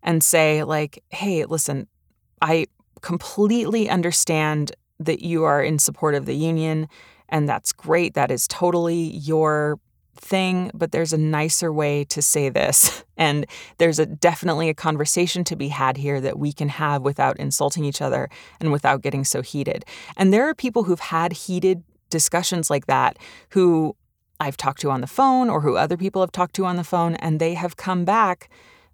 [0.04, 1.88] and say like, "Hey, listen,
[2.42, 2.66] I
[3.02, 6.88] completely understand that you are in support of the union
[7.30, 8.14] and that's great.
[8.14, 9.80] That is totally your
[10.20, 13.04] thing, but there's a nicer way to say this.
[13.20, 13.48] And
[13.80, 17.84] there's a definitely a conversation to be had here that we can have without insulting
[17.84, 18.30] each other
[18.62, 19.84] and without getting so heated.
[20.16, 23.18] And there are people who've had heated discussions like that
[23.50, 23.94] who
[24.40, 26.86] I've talked to on the phone or who other people have talked to on the
[26.86, 28.50] phone and they have come back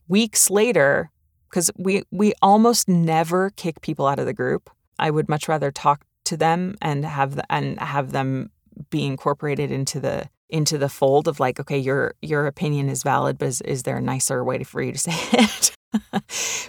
[0.07, 1.11] weeks later
[1.47, 4.71] because we we almost never kick people out of the group.
[4.97, 8.51] I would much rather talk to them and have the, and have them
[8.89, 13.38] be incorporated into the into the fold of like, okay, your your opinion is valid,
[13.38, 15.75] but is, is there a nicer way for you to say it?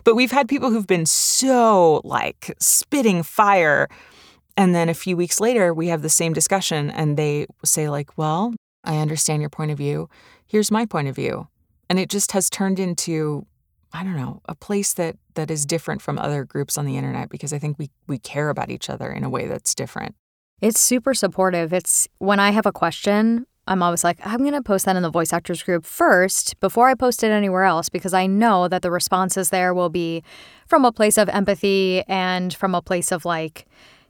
[0.04, 3.88] but we've had people who've been so like spitting fire.
[4.56, 8.16] And then a few weeks later, we have the same discussion, and they say, like,
[8.16, 10.08] well, I understand your point of view.
[10.46, 11.48] Here's my point of view.
[11.90, 13.46] And it just has turned into,
[13.92, 17.30] I don't know, a place that that is different from other groups on the internet
[17.30, 20.14] because I think we we care about each other in a way that's different.
[20.60, 21.72] It's super supportive.
[21.72, 25.02] It's when I have a question, I'm always like, I'm going to post that in
[25.02, 28.82] the voice actors group first before I post it anywhere else because I know that
[28.82, 30.22] the responses there will be
[30.66, 33.66] from a place of empathy and from a place of like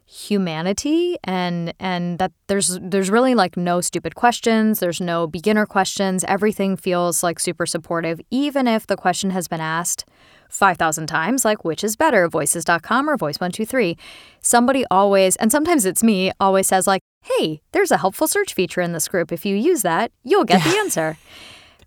[0.09, 6.23] humanity and and that there's there's really like no stupid questions, there's no beginner questions.
[6.25, 10.05] Everything feels like super supportive even if the question has been asked
[10.57, 13.97] 5,000 times, like which is better, voices.com or voice123.
[14.41, 18.81] Somebody always, and sometimes it's me, always says, like, hey, there's a helpful search feature
[18.81, 19.31] in this group.
[19.31, 20.71] If you use that, you'll get yeah.
[20.71, 21.17] the answer.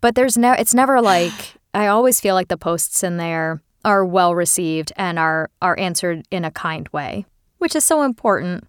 [0.00, 4.04] But there's no, it's never like, I always feel like the posts in there are
[4.04, 7.24] well received and are are answered in a kind way,
[7.58, 8.66] which is so important.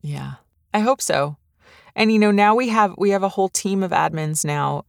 [0.00, 0.34] Yeah.
[0.72, 1.36] I hope so.
[1.94, 4.84] And you know, now we have we have a whole team of admins now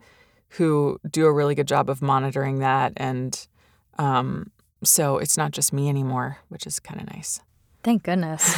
[0.49, 3.47] who do a really good job of monitoring that and
[3.97, 4.51] um,
[4.83, 7.39] so it's not just me anymore, which is kind of nice.
[7.83, 8.55] Thank goodness.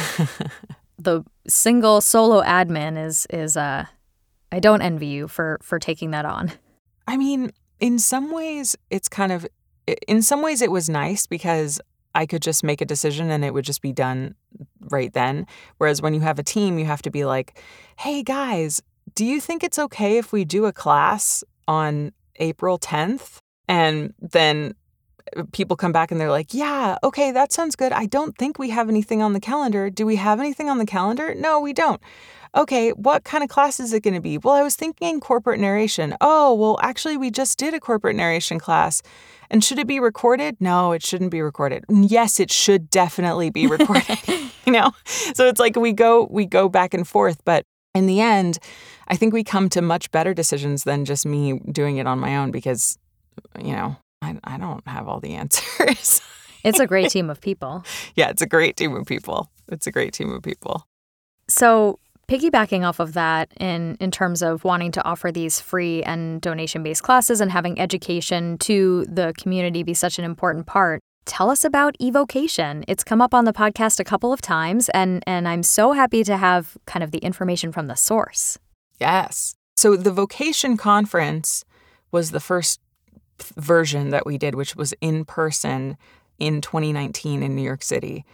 [0.98, 3.86] the single solo admin is is uh
[4.50, 6.52] I don't envy you for for taking that on.
[7.06, 9.46] I mean, in some ways it's kind of
[10.06, 11.80] in some ways it was nice because
[12.14, 14.34] I could just make a decision and it would just be done
[14.90, 15.46] right then.
[15.76, 17.62] Whereas when you have a team, you have to be like,
[17.98, 18.82] "Hey guys,
[19.14, 24.74] do you think it's okay if we do a class on April 10th?" And then
[25.52, 27.92] people come back and they're like, yeah, okay, that sounds good.
[27.92, 29.90] I don't think we have anything on the calendar.
[29.90, 31.34] Do we have anything on the calendar?
[31.34, 32.00] No, we don't.
[32.54, 34.38] Okay, what kind of class is it going to be?
[34.38, 36.16] Well, I was thinking corporate narration.
[36.20, 39.02] Oh, well, actually, we just did a corporate narration class.
[39.50, 40.56] And should it be recorded?
[40.60, 41.84] No, it shouldn't be recorded.
[41.88, 44.18] Yes, it should definitely be recorded.
[44.66, 44.92] you know?
[45.04, 47.64] So it's like we go we go back and forth, but
[47.94, 48.58] in the end,
[49.08, 52.36] I think we come to much better decisions than just me doing it on my
[52.36, 52.98] own because
[53.58, 56.20] you know, I, I don't have all the answers.
[56.64, 57.84] it's a great team of people.
[58.14, 59.48] Yeah, it's a great team of people.
[59.68, 60.86] It's a great team of people.
[61.48, 66.40] So, piggybacking off of that in in terms of wanting to offer these free and
[66.40, 71.64] donation-based classes and having education to the community be such an important part, tell us
[71.64, 72.84] about evocation.
[72.88, 76.24] It's come up on the podcast a couple of times and and I'm so happy
[76.24, 78.58] to have kind of the information from the source.
[79.00, 79.54] Yes.
[79.76, 81.64] So the vocation conference
[82.10, 82.80] was the first
[83.56, 85.96] version that we did, which was in person
[86.38, 88.24] in 2019 in New York City.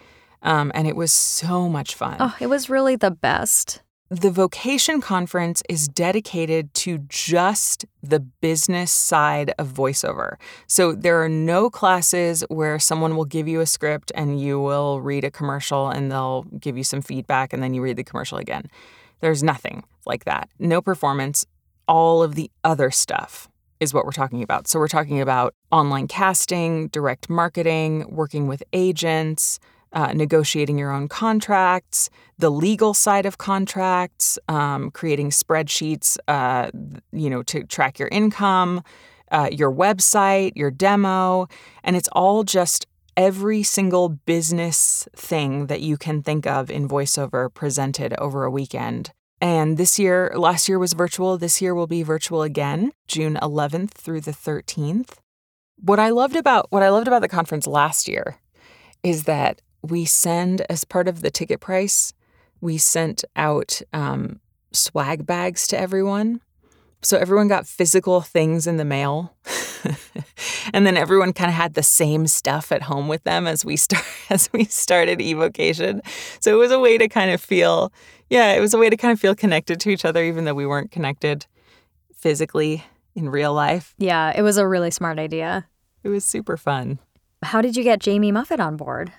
[0.43, 2.17] Um, and it was so much fun.
[2.21, 3.83] Oh, it was really the best.
[4.11, 10.37] The vocation conference is dedicated to just the business side of voiceover.
[10.67, 15.01] So there are no classes where someone will give you a script and you will
[15.01, 18.37] read a commercial and they'll give you some feedback and then you read the commercial
[18.37, 18.67] again.
[19.21, 20.51] There's nothing like that.
[20.59, 21.47] No performance,
[21.89, 23.49] all of the other stuff
[23.85, 24.67] is what we're talking about.
[24.67, 29.61] So we're talking about online casting, direct marketing, working with agents,
[29.93, 36.71] uh, negotiating your own contracts, the legal side of contracts, um, creating spreadsheets, uh,
[37.13, 38.83] you know, to track your income,
[39.31, 41.47] uh, your website, your demo,
[41.85, 47.53] and it's all just every single business thing that you can think of in voiceover
[47.55, 51.37] presented over a weekend And this year, last year was virtual.
[51.37, 55.19] This year will be virtual again, June 11th through the 13th.
[55.81, 58.37] What I loved about what I loved about the conference last year
[59.03, 62.15] is that we send as part of the ticket price,
[62.61, 64.41] we sent out um,
[64.73, 66.41] swag bags to everyone.
[67.05, 69.37] So everyone got physical things in the mail.
[70.73, 73.77] and then everyone kind of had the same stuff at home with them as we
[73.77, 76.01] start as we started evocation.
[76.41, 77.93] So it was a way to kind of feel
[78.31, 80.55] yeah, it was a way to kind of feel connected to each other even though
[80.55, 81.47] we weren't connected
[82.15, 82.83] physically
[83.15, 83.95] in real life.
[83.99, 85.67] Yeah, it was a really smart idea.
[86.03, 86.99] It was super fun.
[87.43, 89.13] How did you get Jamie Muffett on board?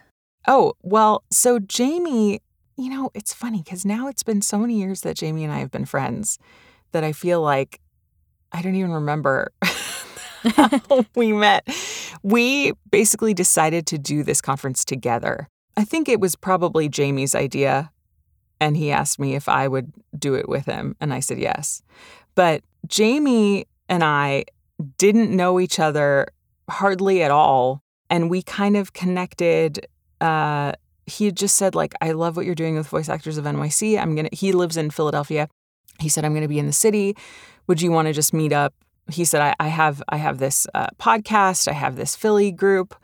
[0.48, 2.42] Oh, well, so Jamie,
[2.78, 5.60] you know, it's funny because now it's been so many years that Jamie and I
[5.60, 6.40] have been friends
[6.96, 7.82] that I feel like
[8.54, 9.52] I don't even remember
[10.56, 11.68] how we met.
[12.24, 15.50] We basically decided to do this conference together.
[15.76, 17.92] I think it was probably Jamie's idea,
[18.62, 21.84] and he asked me if I would do it with him, and I said yes.
[22.34, 24.46] But Jamie and I
[24.98, 26.28] didn't know each other
[26.70, 29.86] hardly at all, and we kind of connected.
[30.22, 30.72] Uh,
[31.06, 34.00] he had just said like, "I love what you're doing with Voice Actors of NYC.
[34.00, 35.50] I'm gonna." He lives in Philadelphia.
[36.00, 37.16] He said, "I'm gonna be in the city
[37.68, 38.74] would you want to just meet up?
[39.12, 42.96] He said, I, I have I have this uh, podcast, I have this Philly group.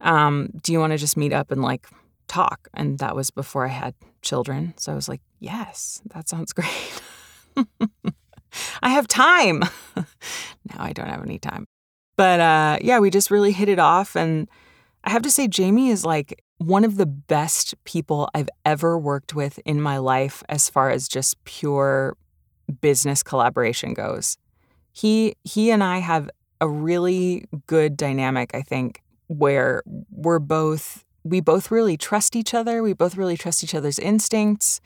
[0.00, 1.86] Um, do you want to just meet up and like
[2.26, 2.68] talk?
[2.72, 4.72] And that was before I had children.
[4.78, 7.02] So I was like, yes, that sounds great.
[8.82, 9.60] I have time.
[9.96, 11.66] now I don't have any time.
[12.16, 14.16] But uh, yeah, we just really hit it off.
[14.16, 14.48] And
[15.04, 19.34] I have to say, Jamie is like one of the best people I've ever worked
[19.34, 22.18] with in my life as far as just pure
[22.82, 24.36] business collaboration goes.
[24.92, 26.28] He he and I have
[26.60, 32.82] a really good dynamic, I think, where we're both we both really trust each other.
[32.82, 34.82] We both really trust each other's instincts.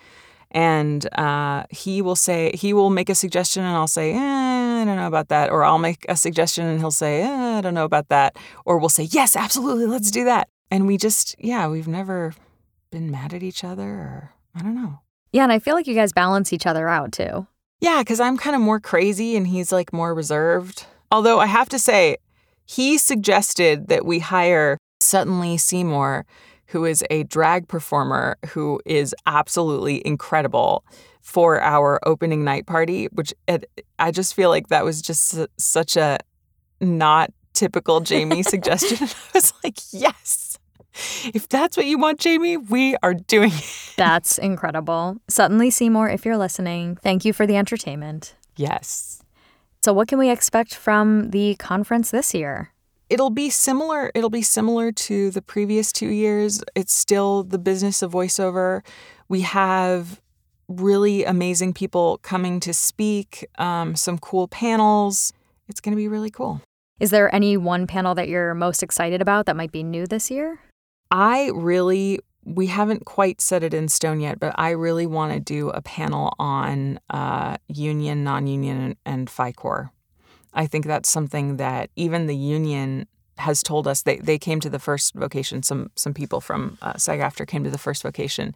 [0.53, 4.85] And uh, he will say he will make a suggestion, and I'll say, eh, I
[4.85, 5.51] don't know about that.
[5.51, 8.37] Or I'll make a suggestion, and he'll say, eh, I don't know about that.
[8.65, 10.49] Or we'll say, Yes, absolutely, let's do that.
[10.71, 12.35] And we just, yeah, we've never
[12.91, 15.01] been mad at each other, or I don't know.
[15.33, 17.47] Yeah, and I feel like you guys balance each other out too.
[17.81, 20.87] Yeah, because I'm kind of more crazy and he's like more reserved.
[21.11, 22.17] Although I have to say,
[22.65, 24.79] he suggested that we hire
[25.13, 26.25] Lee Seymour,
[26.69, 30.85] who is a drag performer who is absolutely incredible
[31.21, 35.97] for our opening night party, which it, I just feel like that was just such
[35.97, 36.19] a
[36.81, 38.99] not typical Jamie suggestion.
[39.09, 40.44] I was like, yes.
[41.35, 43.95] If that's what you want, Jamie, we are doing it.
[43.97, 45.17] That's incredible.
[45.29, 48.35] Suddenly, Seymour, if you're listening, thank you for the entertainment.
[48.57, 49.23] Yes.
[49.85, 52.73] So what can we expect from the conference this year?
[53.11, 54.11] It'll be similar.
[54.15, 56.63] It'll be similar to the previous two years.
[56.75, 58.83] It's still the business of voiceover.
[59.29, 60.21] We have
[60.69, 65.33] really amazing people coming to speak, um, some cool panels.
[65.69, 66.63] It's going to be really cool.
[67.01, 70.31] Is there any one panel that you're most excited about that might be new this
[70.31, 70.61] year?
[71.11, 75.41] I really, we haven't quite set it in stone yet, but I really want to
[75.41, 79.91] do a panel on uh, union, non union, and, Fi-Core.
[80.53, 83.07] I think that's something that even the union
[83.39, 85.63] has told us they, they came to the first vocation.
[85.63, 88.55] Some some people from uh, SAG-AFTRA came to the first vocation,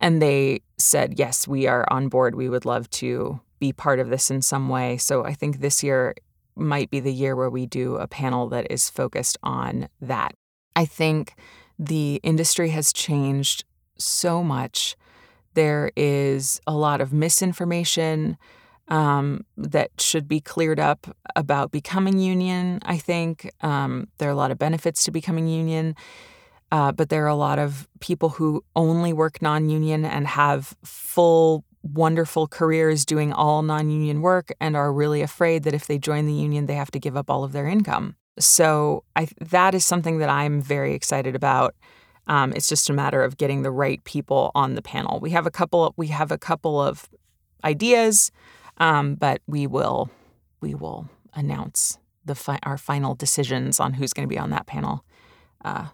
[0.00, 2.34] and they said, "Yes, we are on board.
[2.34, 5.82] We would love to be part of this in some way." So I think this
[5.82, 6.14] year
[6.56, 10.34] might be the year where we do a panel that is focused on that.
[10.76, 11.34] I think
[11.78, 13.64] the industry has changed
[13.98, 14.96] so much.
[15.54, 18.36] There is a lot of misinformation
[18.88, 22.80] um, that should be cleared up about becoming union.
[22.82, 25.94] I think um, there are a lot of benefits to becoming union.
[26.72, 30.74] Uh, but there are a lot of people who only work non union and have
[30.84, 35.98] full, wonderful careers doing all non union work and are really afraid that if they
[35.98, 38.14] join the union, they have to give up all of their income.
[38.40, 41.74] So I, that is something that I'm very excited about.
[42.26, 45.20] Um, it's just a matter of getting the right people on the panel.
[45.20, 45.92] We have a couple.
[45.96, 47.08] We have a couple of
[47.64, 48.30] ideas,
[48.78, 50.10] um, but we will
[50.60, 54.66] we will announce the fi- our final decisions on who's going to be on that
[54.66, 55.04] panel
[55.64, 55.88] uh,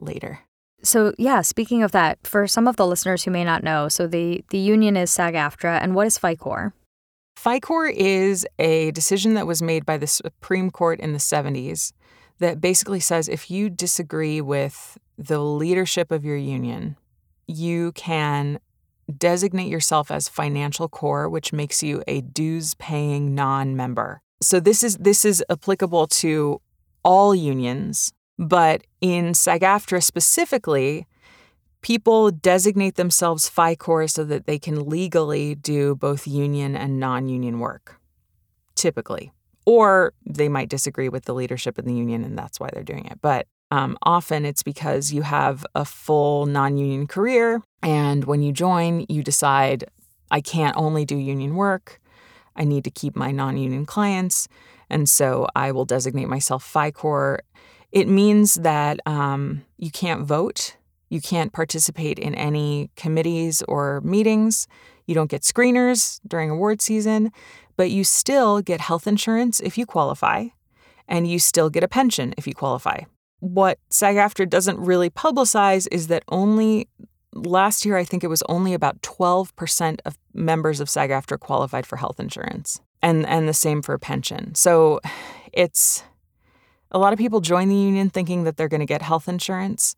[0.00, 0.40] later.
[0.82, 4.06] So yeah, speaking of that, for some of the listeners who may not know, so
[4.06, 6.74] the the union is SAG-AFTRA, and what is Fi-Core?
[7.36, 11.92] Fi-Core is a decision that was made by the Supreme Court in the 70s
[12.38, 16.96] that basically says if you disagree with the leadership of your union,
[17.46, 18.58] you can
[19.18, 24.22] designate yourself as financial core, which makes you a dues paying non member.
[24.40, 26.60] So this is this is applicable to
[27.04, 31.06] all unions, but in SAG-AFTRA specifically,
[31.82, 37.58] people designate themselves Fi-Core so that they can legally do both union and non union
[37.58, 38.00] work,
[38.74, 39.32] typically.
[39.66, 43.06] Or they might disagree with the leadership in the union and that's why they're doing
[43.06, 43.20] it.
[43.20, 47.62] But um, often it's because you have a full non union career.
[47.82, 49.84] And when you join, you decide,
[50.30, 52.00] I can't only do union work.
[52.54, 54.48] I need to keep my non union clients.
[54.90, 57.40] And so I will designate myself Fi-Core.
[57.92, 60.76] It means that um, you can't vote
[61.12, 64.66] you can't participate in any committees or meetings.
[65.06, 67.32] You don't get screeners during award season,
[67.76, 70.46] but you still get health insurance if you qualify,
[71.06, 73.00] and you still get a pension if you qualify.
[73.40, 76.88] What SAG AFTRA doesn't really publicize is that only
[77.34, 81.84] last year, I think it was only about 12% of members of SAG AFTRA qualified
[81.84, 84.54] for health insurance, and, and the same for pension.
[84.54, 84.98] So
[85.52, 86.04] it's
[86.90, 89.94] a lot of people join the union thinking that they're going to get health insurance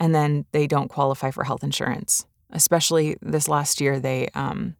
[0.00, 2.26] and then they don't qualify for health insurance.
[2.50, 4.74] Especially this last year, they um,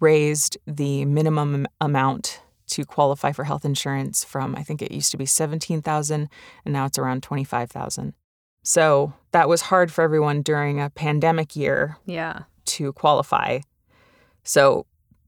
[0.00, 5.16] raised the minimum amount to qualify for health insurance from I think it used to
[5.16, 6.28] be 17,000
[6.64, 8.12] and now it's around 25,000.
[8.62, 11.96] So that was hard for everyone during a pandemic year.
[12.04, 12.40] Yeah.
[12.66, 13.60] To qualify.
[14.44, 14.84] So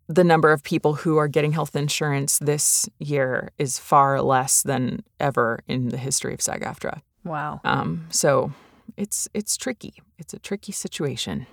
[0.06, 5.02] the number of people who are getting health insurance this year is far less than
[5.18, 7.00] ever in the history of SAG-AFTRA.
[7.24, 7.60] Wow.
[7.64, 8.52] Um, so
[9.00, 9.94] it's it's tricky.
[10.18, 11.46] It's a tricky situation.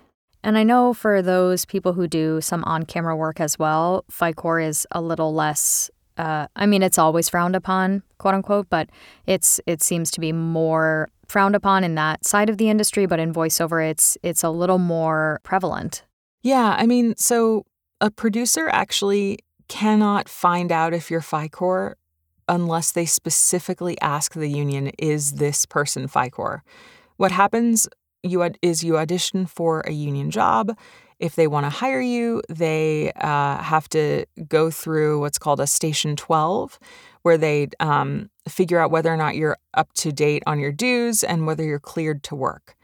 [0.44, 4.86] And I know for those people who do some on-camera work as well, Fi-Core is
[4.92, 5.90] a little less.
[6.16, 8.90] Uh, I mean, it's always frowned upon, quote unquote, but
[9.26, 13.06] it's it seems to be more frowned upon in that side of the industry.
[13.06, 16.04] But in voiceover, it's it's a little more prevalent.
[16.42, 17.64] Yeah, I mean, so
[18.00, 19.38] a producer actually
[19.68, 21.96] cannot find out if you're Fi-Core
[22.48, 26.62] unless they specifically ask the union, "Is this person Fi-Core?"
[27.18, 27.88] What happens
[28.22, 30.76] you ad- is you audition for a union job.
[31.18, 35.66] If they want to hire you, they uh, have to go through what's called a
[35.66, 36.78] Station 12,
[37.22, 41.24] where they um, figure out whether or not you're up to date on your dues
[41.24, 42.76] and whether you're cleared to work.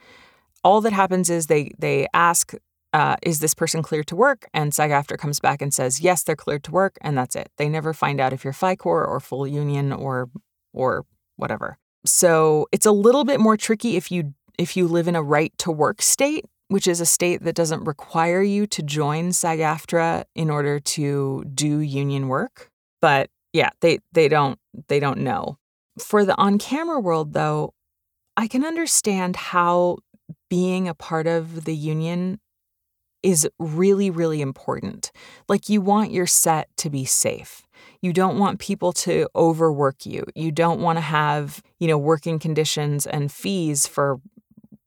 [0.64, 2.54] All that happens is they they ask,
[2.92, 6.34] uh, "Is this person cleared to work?" And SAG-AFTRA comes back and says, "Yes, they're
[6.34, 7.52] cleared to work," and that's it.
[7.56, 10.28] They never find out if you're Fi-Core or full union or
[10.72, 11.06] or
[11.36, 11.78] whatever.
[12.04, 15.52] So it's a little bit more tricky if you if you live in a right
[15.58, 20.50] to work state, which is a state that doesn't require you to join SAG-AFTRA in
[20.50, 22.70] order to do union work.
[23.00, 25.58] But yeah, they they don't they don't know.
[25.98, 27.74] For the on-camera world though,
[28.36, 29.98] I can understand how
[30.50, 32.40] being a part of the union
[33.22, 35.10] is really really important.
[35.48, 37.63] Like you want your set to be safe.
[38.04, 40.24] You don't want people to overwork you.
[40.34, 44.20] You don't want to have, you know, working conditions and fees for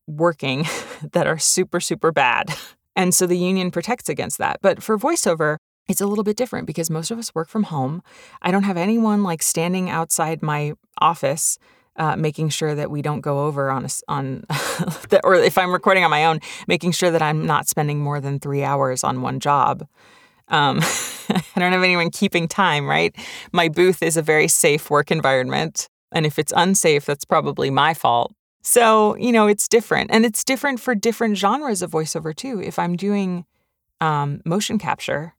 [0.06, 0.68] working
[1.14, 2.54] that are super, super bad.
[2.96, 4.60] And so the union protects against that.
[4.62, 5.58] But for voiceover,
[5.90, 8.04] it's a little bit different because most of us work from home.
[8.44, 11.58] I don't have anyone like standing outside my office
[11.96, 14.46] uh, making sure that we don't go over on a, on
[15.24, 18.40] or if I'm recording on my own, making sure that I'm not spending more than
[18.40, 19.88] three hours on one job.
[20.50, 20.80] Um,
[21.30, 23.16] I don't have anyone keeping time, right?
[23.52, 25.90] My booth is a very safe work environment.
[26.12, 28.34] And if it's unsafe, that's probably my fault.
[28.64, 30.12] So, you know, it's different.
[30.12, 32.62] And it's different for different genres of voiceover, too.
[32.62, 33.46] If I'm doing
[34.02, 35.36] um, motion capture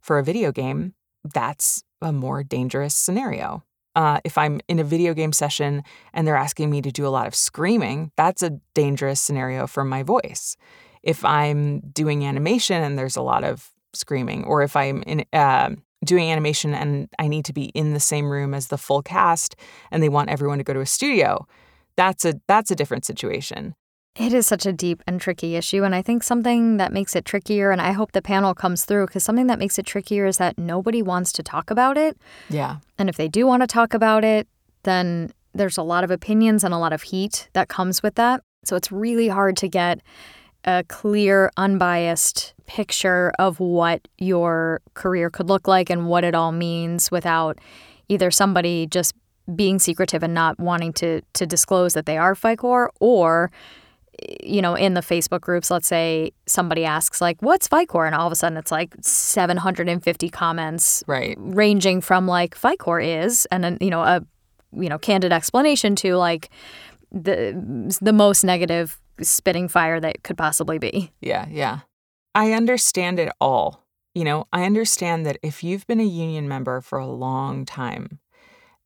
[0.00, 0.94] for a video game,
[1.24, 3.64] that's a more dangerous scenario.
[3.94, 7.10] Uh, if I'm in a video game session and they're asking me to do a
[7.10, 10.56] lot of screaming, that's a dangerous scenario for my voice.
[11.02, 15.70] If I'm doing animation and there's a lot of screaming, or if I'm in, uh,
[16.04, 19.54] doing animation and I need to be in the same room as the full cast
[19.90, 21.46] and they want everyone to go to a studio,
[21.96, 23.74] that's a that's a different situation.
[24.14, 25.84] It is such a deep and tricky issue.
[25.84, 29.06] And I think something that makes it trickier, and I hope the panel comes through,
[29.06, 32.18] because something that makes it trickier is that nobody wants to talk about it.
[32.50, 32.76] Yeah.
[32.98, 34.48] And if they do want to talk about it,
[34.82, 38.42] then there's a lot of opinions and a lot of heat that comes with that.
[38.64, 40.00] So it's really hard to get
[40.64, 46.52] a clear, unbiased picture of what your career could look like and what it all
[46.52, 47.58] means without
[48.08, 49.14] either somebody just
[49.54, 53.50] being secretive and not wanting to to disclose that they are Fi-Core or
[54.42, 58.26] you know in the Facebook groups let's say somebody asks like what's Fi-Core and all
[58.26, 63.76] of a sudden it's like 750 comments right ranging from like Fi-Core is and then
[63.82, 64.24] you know a
[64.72, 66.48] you know candid explanation to like
[67.10, 67.52] the
[68.00, 71.10] the most negative spitting fire that could possibly be.
[71.20, 71.80] Yeah, yeah.
[72.34, 73.84] I understand it all.
[74.14, 78.20] You know, I understand that if you've been a union member for a long time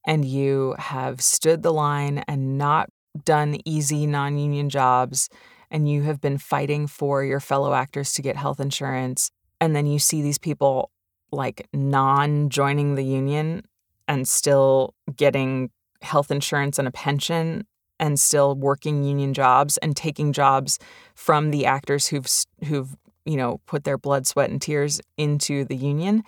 [0.05, 2.89] and you have stood the line and not
[3.25, 5.29] done easy non union jobs
[5.71, 9.31] and you have been fighting for your fellow actors to get health insurance,
[9.61, 10.91] and then you see these people
[11.33, 13.63] like non joining the union
[14.07, 15.71] and still getting
[16.03, 17.67] health insurance and a pension
[17.99, 20.79] and still working union jobs and taking jobs
[21.15, 22.29] from the actors who've
[22.65, 26.23] who've you know put their blood sweat and tears into the union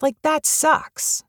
[0.00, 1.24] like that sucks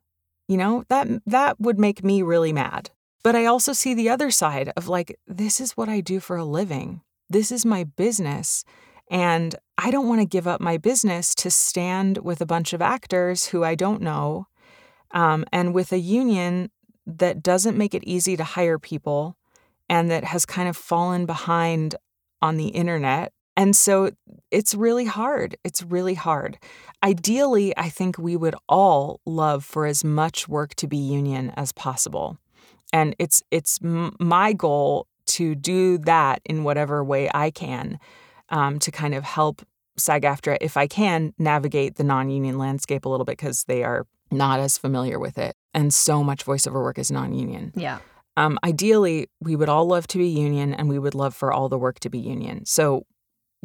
[0.48, 2.90] you know that that would make me really mad
[3.24, 6.36] but i also see the other side of like this is what i do for
[6.36, 8.64] a living this is my business
[9.10, 12.82] and i don't want to give up my business to stand with a bunch of
[12.82, 14.48] actors who i don't know
[15.12, 16.70] um, and with a union
[17.06, 19.38] that doesn't make it easy to hire people
[19.90, 21.96] and that has kind of fallen behind
[22.42, 23.32] on the internet.
[23.58, 24.12] And so
[24.52, 25.56] it's really hard.
[25.64, 26.58] It's really hard.
[27.04, 31.72] Ideally, I think we would all love for as much work to be union as
[31.72, 32.38] possible.
[32.92, 38.00] And it's it's my goal to do that in whatever way I can
[38.50, 39.64] um, to kind of help
[39.98, 44.60] SAG-AFTRA, if I can, navigate the non-union landscape a little bit because they are not
[44.60, 45.56] as familiar with it.
[45.74, 47.74] And so much voiceover work is non-union.
[47.76, 48.00] Yeah.
[48.38, 51.70] Um, ideally, we would all love to be union and we would love for all
[51.70, 52.66] the work to be union.
[52.66, 53.06] So,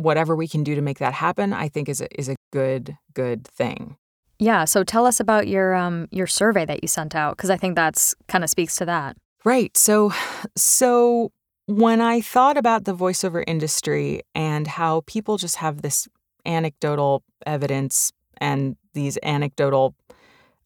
[0.02, 2.96] whatever we can do to make that happen, I think is a, is a good,
[3.14, 3.96] good thing.
[4.38, 4.64] Yeah.
[4.64, 7.76] So, tell us about your, um, your survey that you sent out, because I think
[7.76, 9.16] that's kind of speaks to that.
[9.44, 9.76] Right.
[9.76, 10.12] So,
[10.56, 11.32] so
[11.66, 16.08] when I thought about the voiceover industry and how people just have this
[16.44, 19.94] anecdotal evidence and these anecdotal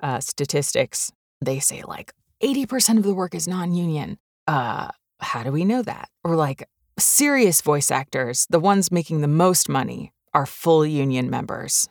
[0.00, 2.12] uh, statistics, they say like,
[2.42, 4.18] 80% of the work is non union.
[4.46, 4.88] Uh,
[5.20, 6.08] how do we know that?
[6.22, 6.68] Or like
[6.98, 11.88] serious voice actors, the ones making the most money, are full union members.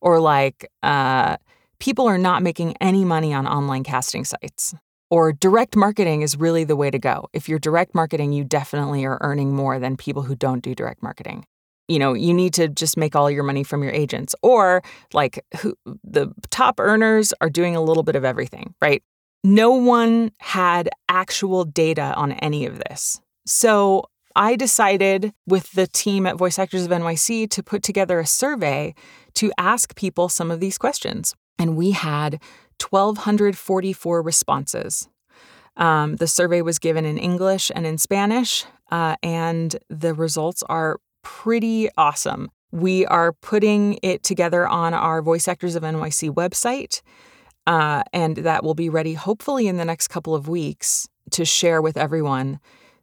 [0.00, 1.36] Or like uh,
[1.78, 4.74] people are not making any money on online casting sites.
[5.10, 7.28] Or direct marketing is really the way to go.
[7.32, 11.02] If you're direct marketing, you definitely are earning more than people who don't do direct
[11.02, 11.46] marketing.
[11.88, 14.34] You know, you need to just make all your money from your agents.
[14.42, 14.82] Or
[15.14, 15.74] like who,
[16.04, 19.02] the top earners are doing a little bit of everything, right?
[19.42, 23.18] No one had actual data on any of this.
[23.46, 24.04] So
[24.38, 28.94] I decided with the team at Voice Actors of NYC to put together a survey
[29.34, 31.34] to ask people some of these questions.
[31.58, 32.40] And we had
[32.88, 35.08] 1,244 responses.
[35.76, 41.00] Um, the survey was given in English and in Spanish, uh, and the results are
[41.24, 42.48] pretty awesome.
[42.70, 47.02] We are putting it together on our Voice Actors of NYC website.
[47.66, 51.82] Uh, and that will be ready hopefully in the next couple of weeks to share
[51.82, 52.60] with everyone.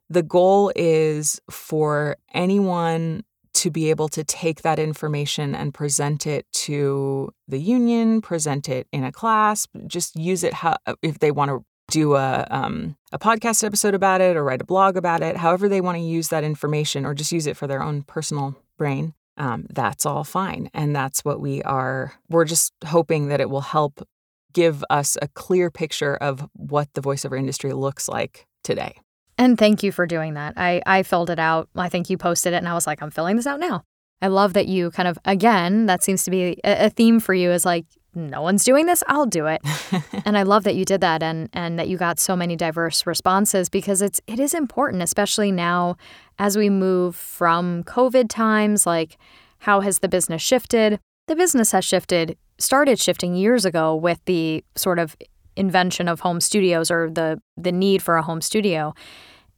[0.09, 3.23] The goal is for anyone
[3.55, 8.87] to be able to take that information and present it to the union, present it
[8.91, 13.19] in a class, just use it how, if they want to do a um, a
[13.19, 16.29] podcast episode about it or write a blog about it, however they want to use
[16.29, 19.13] that information, or just use it for their own personal brain.
[19.37, 22.13] Um, that's all fine, and that's what we are.
[22.29, 24.05] We're just hoping that it will help
[24.53, 28.95] give us a clear picture of what the voiceover industry looks like today.
[29.37, 30.53] And thank you for doing that.
[30.55, 31.69] I, I filled it out.
[31.75, 33.83] I think you posted it, and I was like, I'm filling this out now.
[34.21, 37.33] I love that you kind of, again, that seems to be a, a theme for
[37.33, 39.61] you is like, no one's doing this, I'll do it.
[40.25, 43.05] and I love that you did that and and that you got so many diverse
[43.05, 45.97] responses because it's it is important, especially now
[46.39, 49.17] as we move from COVID times, like
[49.59, 50.99] how has the business shifted?
[51.27, 55.15] The business has shifted started shifting years ago with the sort of
[55.55, 58.93] invention of home studios or the the need for a home studio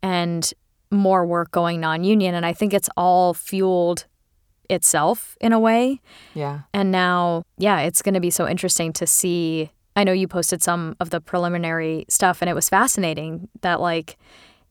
[0.02, 0.54] and
[0.92, 4.06] more work going non-union and I think it's all fueled
[4.70, 6.02] itself in a way.
[6.34, 6.62] Yeah.
[6.74, 9.72] And now, yeah, it's going to be so interesting to see.
[9.96, 14.18] I know you posted some of the preliminary stuff and it was fascinating that like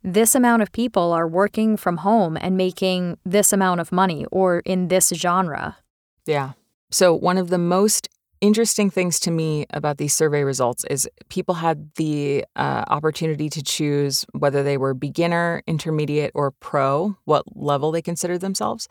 [0.03, 4.61] this amount of people are working from home and making this amount of money or
[4.61, 5.79] in this genre.
[6.27, 6.53] Yeah.
[6.91, 8.09] So, one of the most
[8.41, 13.63] interesting things to me about these survey results is people had the uh, opportunity to
[13.63, 18.89] choose whether they were beginner, intermediate, or pro, what level they considered themselves.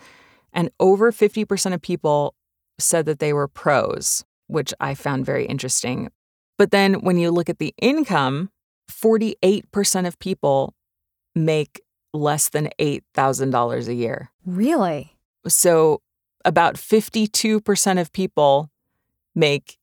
[0.54, 2.34] And over 50% of people
[2.80, 6.10] said that they were pros, which I found very interesting.
[6.58, 8.50] But then when you look at the income,
[8.90, 10.74] 48% of people
[11.34, 11.82] make
[12.14, 14.32] less than $8,000 a year.
[14.46, 15.18] Really?
[15.48, 16.02] So
[16.46, 18.70] about 52% of people
[19.36, 19.78] make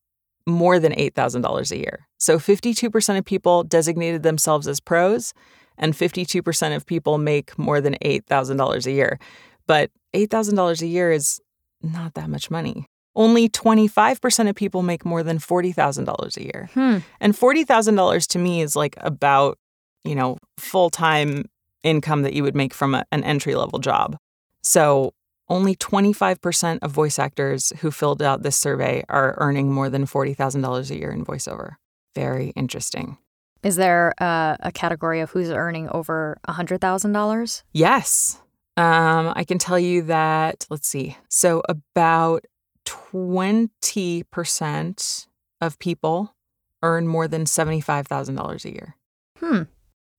[0.47, 2.09] more than $8,000 a year.
[2.19, 5.33] So 52% of people designated themselves as pros,
[5.79, 9.19] and 52% of people make more than $8,000 a year.
[9.67, 11.41] But $8,000 a year is
[11.83, 12.87] not that much money.
[13.15, 16.71] Only 25% of people make more than $40,000 a year.
[16.75, 16.99] Hmm.
[17.21, 19.59] And $40,000 to me is like about,
[20.05, 21.45] you know, full time
[21.83, 24.17] income that you would make from a, an entry level job.
[24.63, 25.13] So
[25.53, 30.91] only 25% of voice actors who filled out this survey are earning more than $40,000
[30.91, 31.75] a year in voiceover.
[32.15, 33.19] Very interesting.
[33.63, 37.63] Is there a, a category of who's earning over $100,000?
[37.73, 38.41] Yes.
[38.79, 41.19] Um, I can tell you that, let's see.
[41.29, 42.47] So, about
[42.87, 45.27] 20%
[45.61, 46.35] of people
[46.83, 48.97] earn more than $75,000 a year.
[49.39, 49.65] Hmm.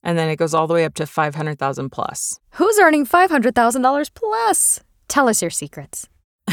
[0.03, 2.39] And then it goes all the way up to 500,000 plus.
[2.51, 4.81] Who's earning $500,000 plus?
[5.13, 6.09] Tell us your secrets.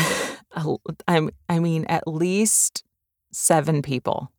[1.08, 2.84] I'm, I mean at least
[3.32, 4.30] 7 people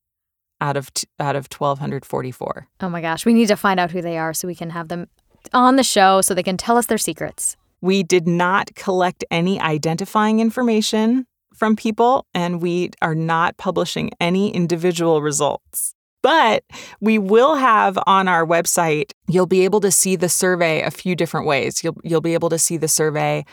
[0.62, 2.68] out of t- out of 1244.
[2.82, 4.90] Oh my gosh, we need to find out who they are so we can have
[4.90, 5.08] them
[5.54, 7.58] on the show so they can tell us their secrets.
[7.82, 14.54] We did not collect any identifying information from people and we are not publishing any
[14.54, 15.96] individual results.
[16.22, 16.64] But
[17.00, 21.16] we will have on our website, you'll be able to see the survey a few
[21.16, 21.84] different ways.
[21.84, 23.46] You'll, you'll be able to see the survey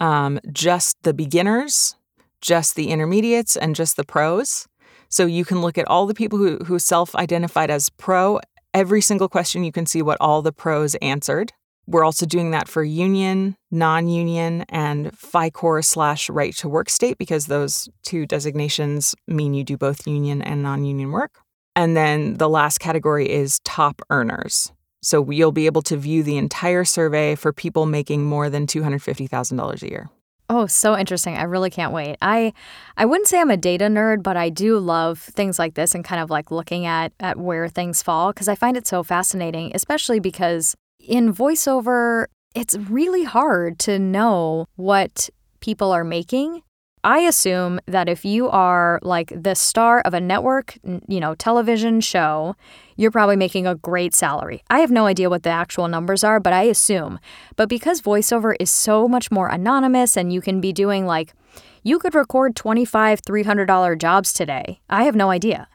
[0.00, 1.96] um, just the beginners,
[2.40, 4.66] just the intermediates, and just the pros.
[5.08, 8.40] So you can look at all the people who, who self identified as pro.
[8.72, 11.52] Every single question, you can see what all the pros answered.
[11.86, 17.18] We're also doing that for union, non union, and Fi-Core slash right to work state
[17.18, 21.38] because those two designations mean you do both union and non union work.
[21.76, 24.72] And then the last category is top earners.
[25.04, 29.82] So you'll be able to view the entire survey for people making more than $250,000
[29.82, 30.08] a year.
[30.48, 31.36] Oh, so interesting.
[31.36, 32.16] I really can't wait.
[32.20, 32.52] I
[32.96, 36.04] I wouldn't say I'm a data nerd, but I do love things like this and
[36.04, 39.72] kind of like looking at at where things fall because I find it so fascinating,
[39.74, 45.28] especially because in voiceover it's really hard to know what
[45.60, 46.62] people are making
[47.04, 52.00] I assume that if you are like the star of a network, you know, television
[52.00, 52.56] show,
[52.96, 54.62] you're probably making a great salary.
[54.70, 57.20] I have no idea what the actual numbers are, but I assume.
[57.56, 61.34] But because voiceover is so much more anonymous and you can be doing like
[61.82, 64.80] you could record 25, $300 jobs today.
[64.88, 65.68] I have no idea.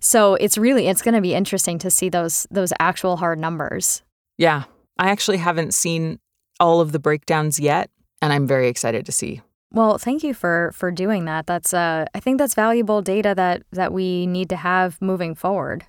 [0.00, 4.02] So it's really it's going to be interesting to see those those actual hard numbers.
[4.38, 4.64] Yeah.
[4.98, 6.20] I actually haven't seen
[6.58, 7.90] all of the breakdowns yet,
[8.22, 9.42] and I'm very excited to see
[9.72, 11.46] well, thank you for for doing that.
[11.46, 15.84] That's uh I think that's valuable data that that we need to have moving forward.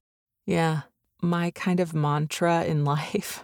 [0.45, 0.81] Yeah.
[1.21, 3.43] My kind of mantra in life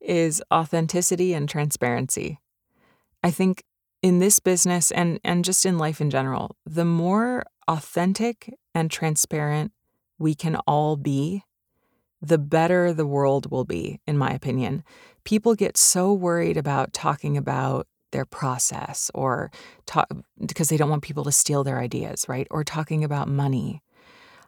[0.00, 2.38] is authenticity and transparency.
[3.22, 3.64] I think
[4.02, 9.72] in this business and and just in life in general, the more authentic and transparent
[10.18, 11.42] we can all be,
[12.20, 14.84] the better the world will be, in my opinion.
[15.24, 19.50] People get so worried about talking about their process or
[19.86, 20.08] talk
[20.44, 22.46] because they don't want people to steal their ideas, right?
[22.50, 23.82] Or talking about money.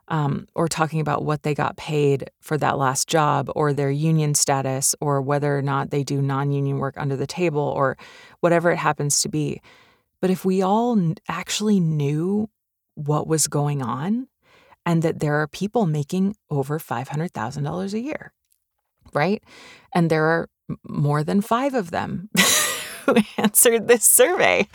[0.08, 4.34] Um, or talking about what they got paid for that last job, or their union
[4.34, 7.96] status, or whether or not they do non union work under the table, or
[8.40, 9.62] whatever it happens to be.
[10.20, 10.98] But if we all
[11.28, 12.50] actually knew
[12.94, 14.28] what was going on
[14.84, 18.32] and that there are people making over $500,000 a year,
[19.12, 19.42] right?
[19.94, 20.48] And there are
[20.88, 22.30] more than five of them.
[23.04, 24.68] who answered this survey,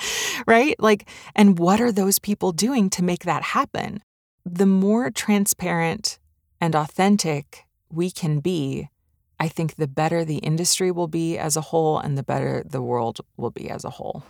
[0.45, 0.75] right?
[0.79, 4.01] Like, and what are those people doing to make that happen?
[4.45, 6.19] The more transparent
[6.61, 8.89] and authentic we can be,
[9.39, 12.81] I think the better the industry will be as a whole and the better the
[12.81, 14.23] world will be as a whole.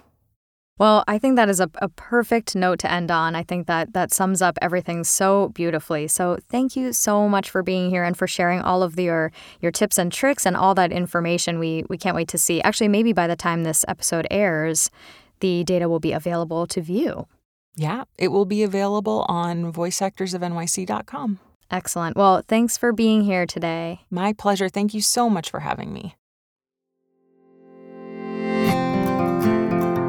[0.78, 3.36] Well, I think that is a, a perfect note to end on.
[3.36, 6.08] I think that that sums up everything so beautifully.
[6.08, 9.72] So thank you so much for being here and for sharing all of your your
[9.72, 11.60] tips and tricks and all that information.
[11.60, 12.62] We we can't wait to see.
[12.62, 14.92] Actually, maybe by the time this episode airs,
[15.40, 17.28] the data will be available to view.
[17.76, 21.40] Yeah, it will be available on voiceactorsofnyc.com.
[21.70, 22.16] Excellent.
[22.16, 24.02] Well, thanks for being here today.
[24.10, 24.70] My pleasure.
[24.70, 26.16] Thank you so much for having me.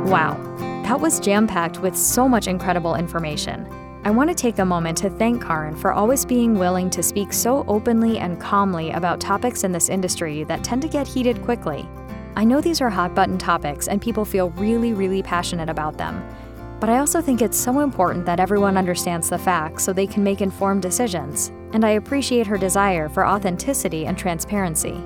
[0.08, 0.47] Wow.
[0.88, 3.68] That was jam packed with so much incredible information.
[4.04, 7.34] I want to take a moment to thank Karin for always being willing to speak
[7.34, 11.86] so openly and calmly about topics in this industry that tend to get heated quickly.
[12.36, 16.26] I know these are hot button topics and people feel really, really passionate about them.
[16.80, 20.24] But I also think it's so important that everyone understands the facts so they can
[20.24, 25.04] make informed decisions, and I appreciate her desire for authenticity and transparency.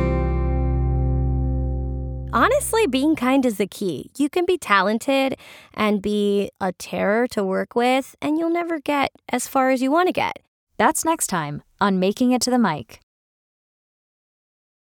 [2.34, 4.10] Honestly, being kind is the key.
[4.18, 5.36] You can be talented
[5.72, 9.88] and be a terror to work with, and you'll never get as far as you
[9.88, 10.40] want to get.
[10.76, 13.03] That's next time on Making It to the Mic.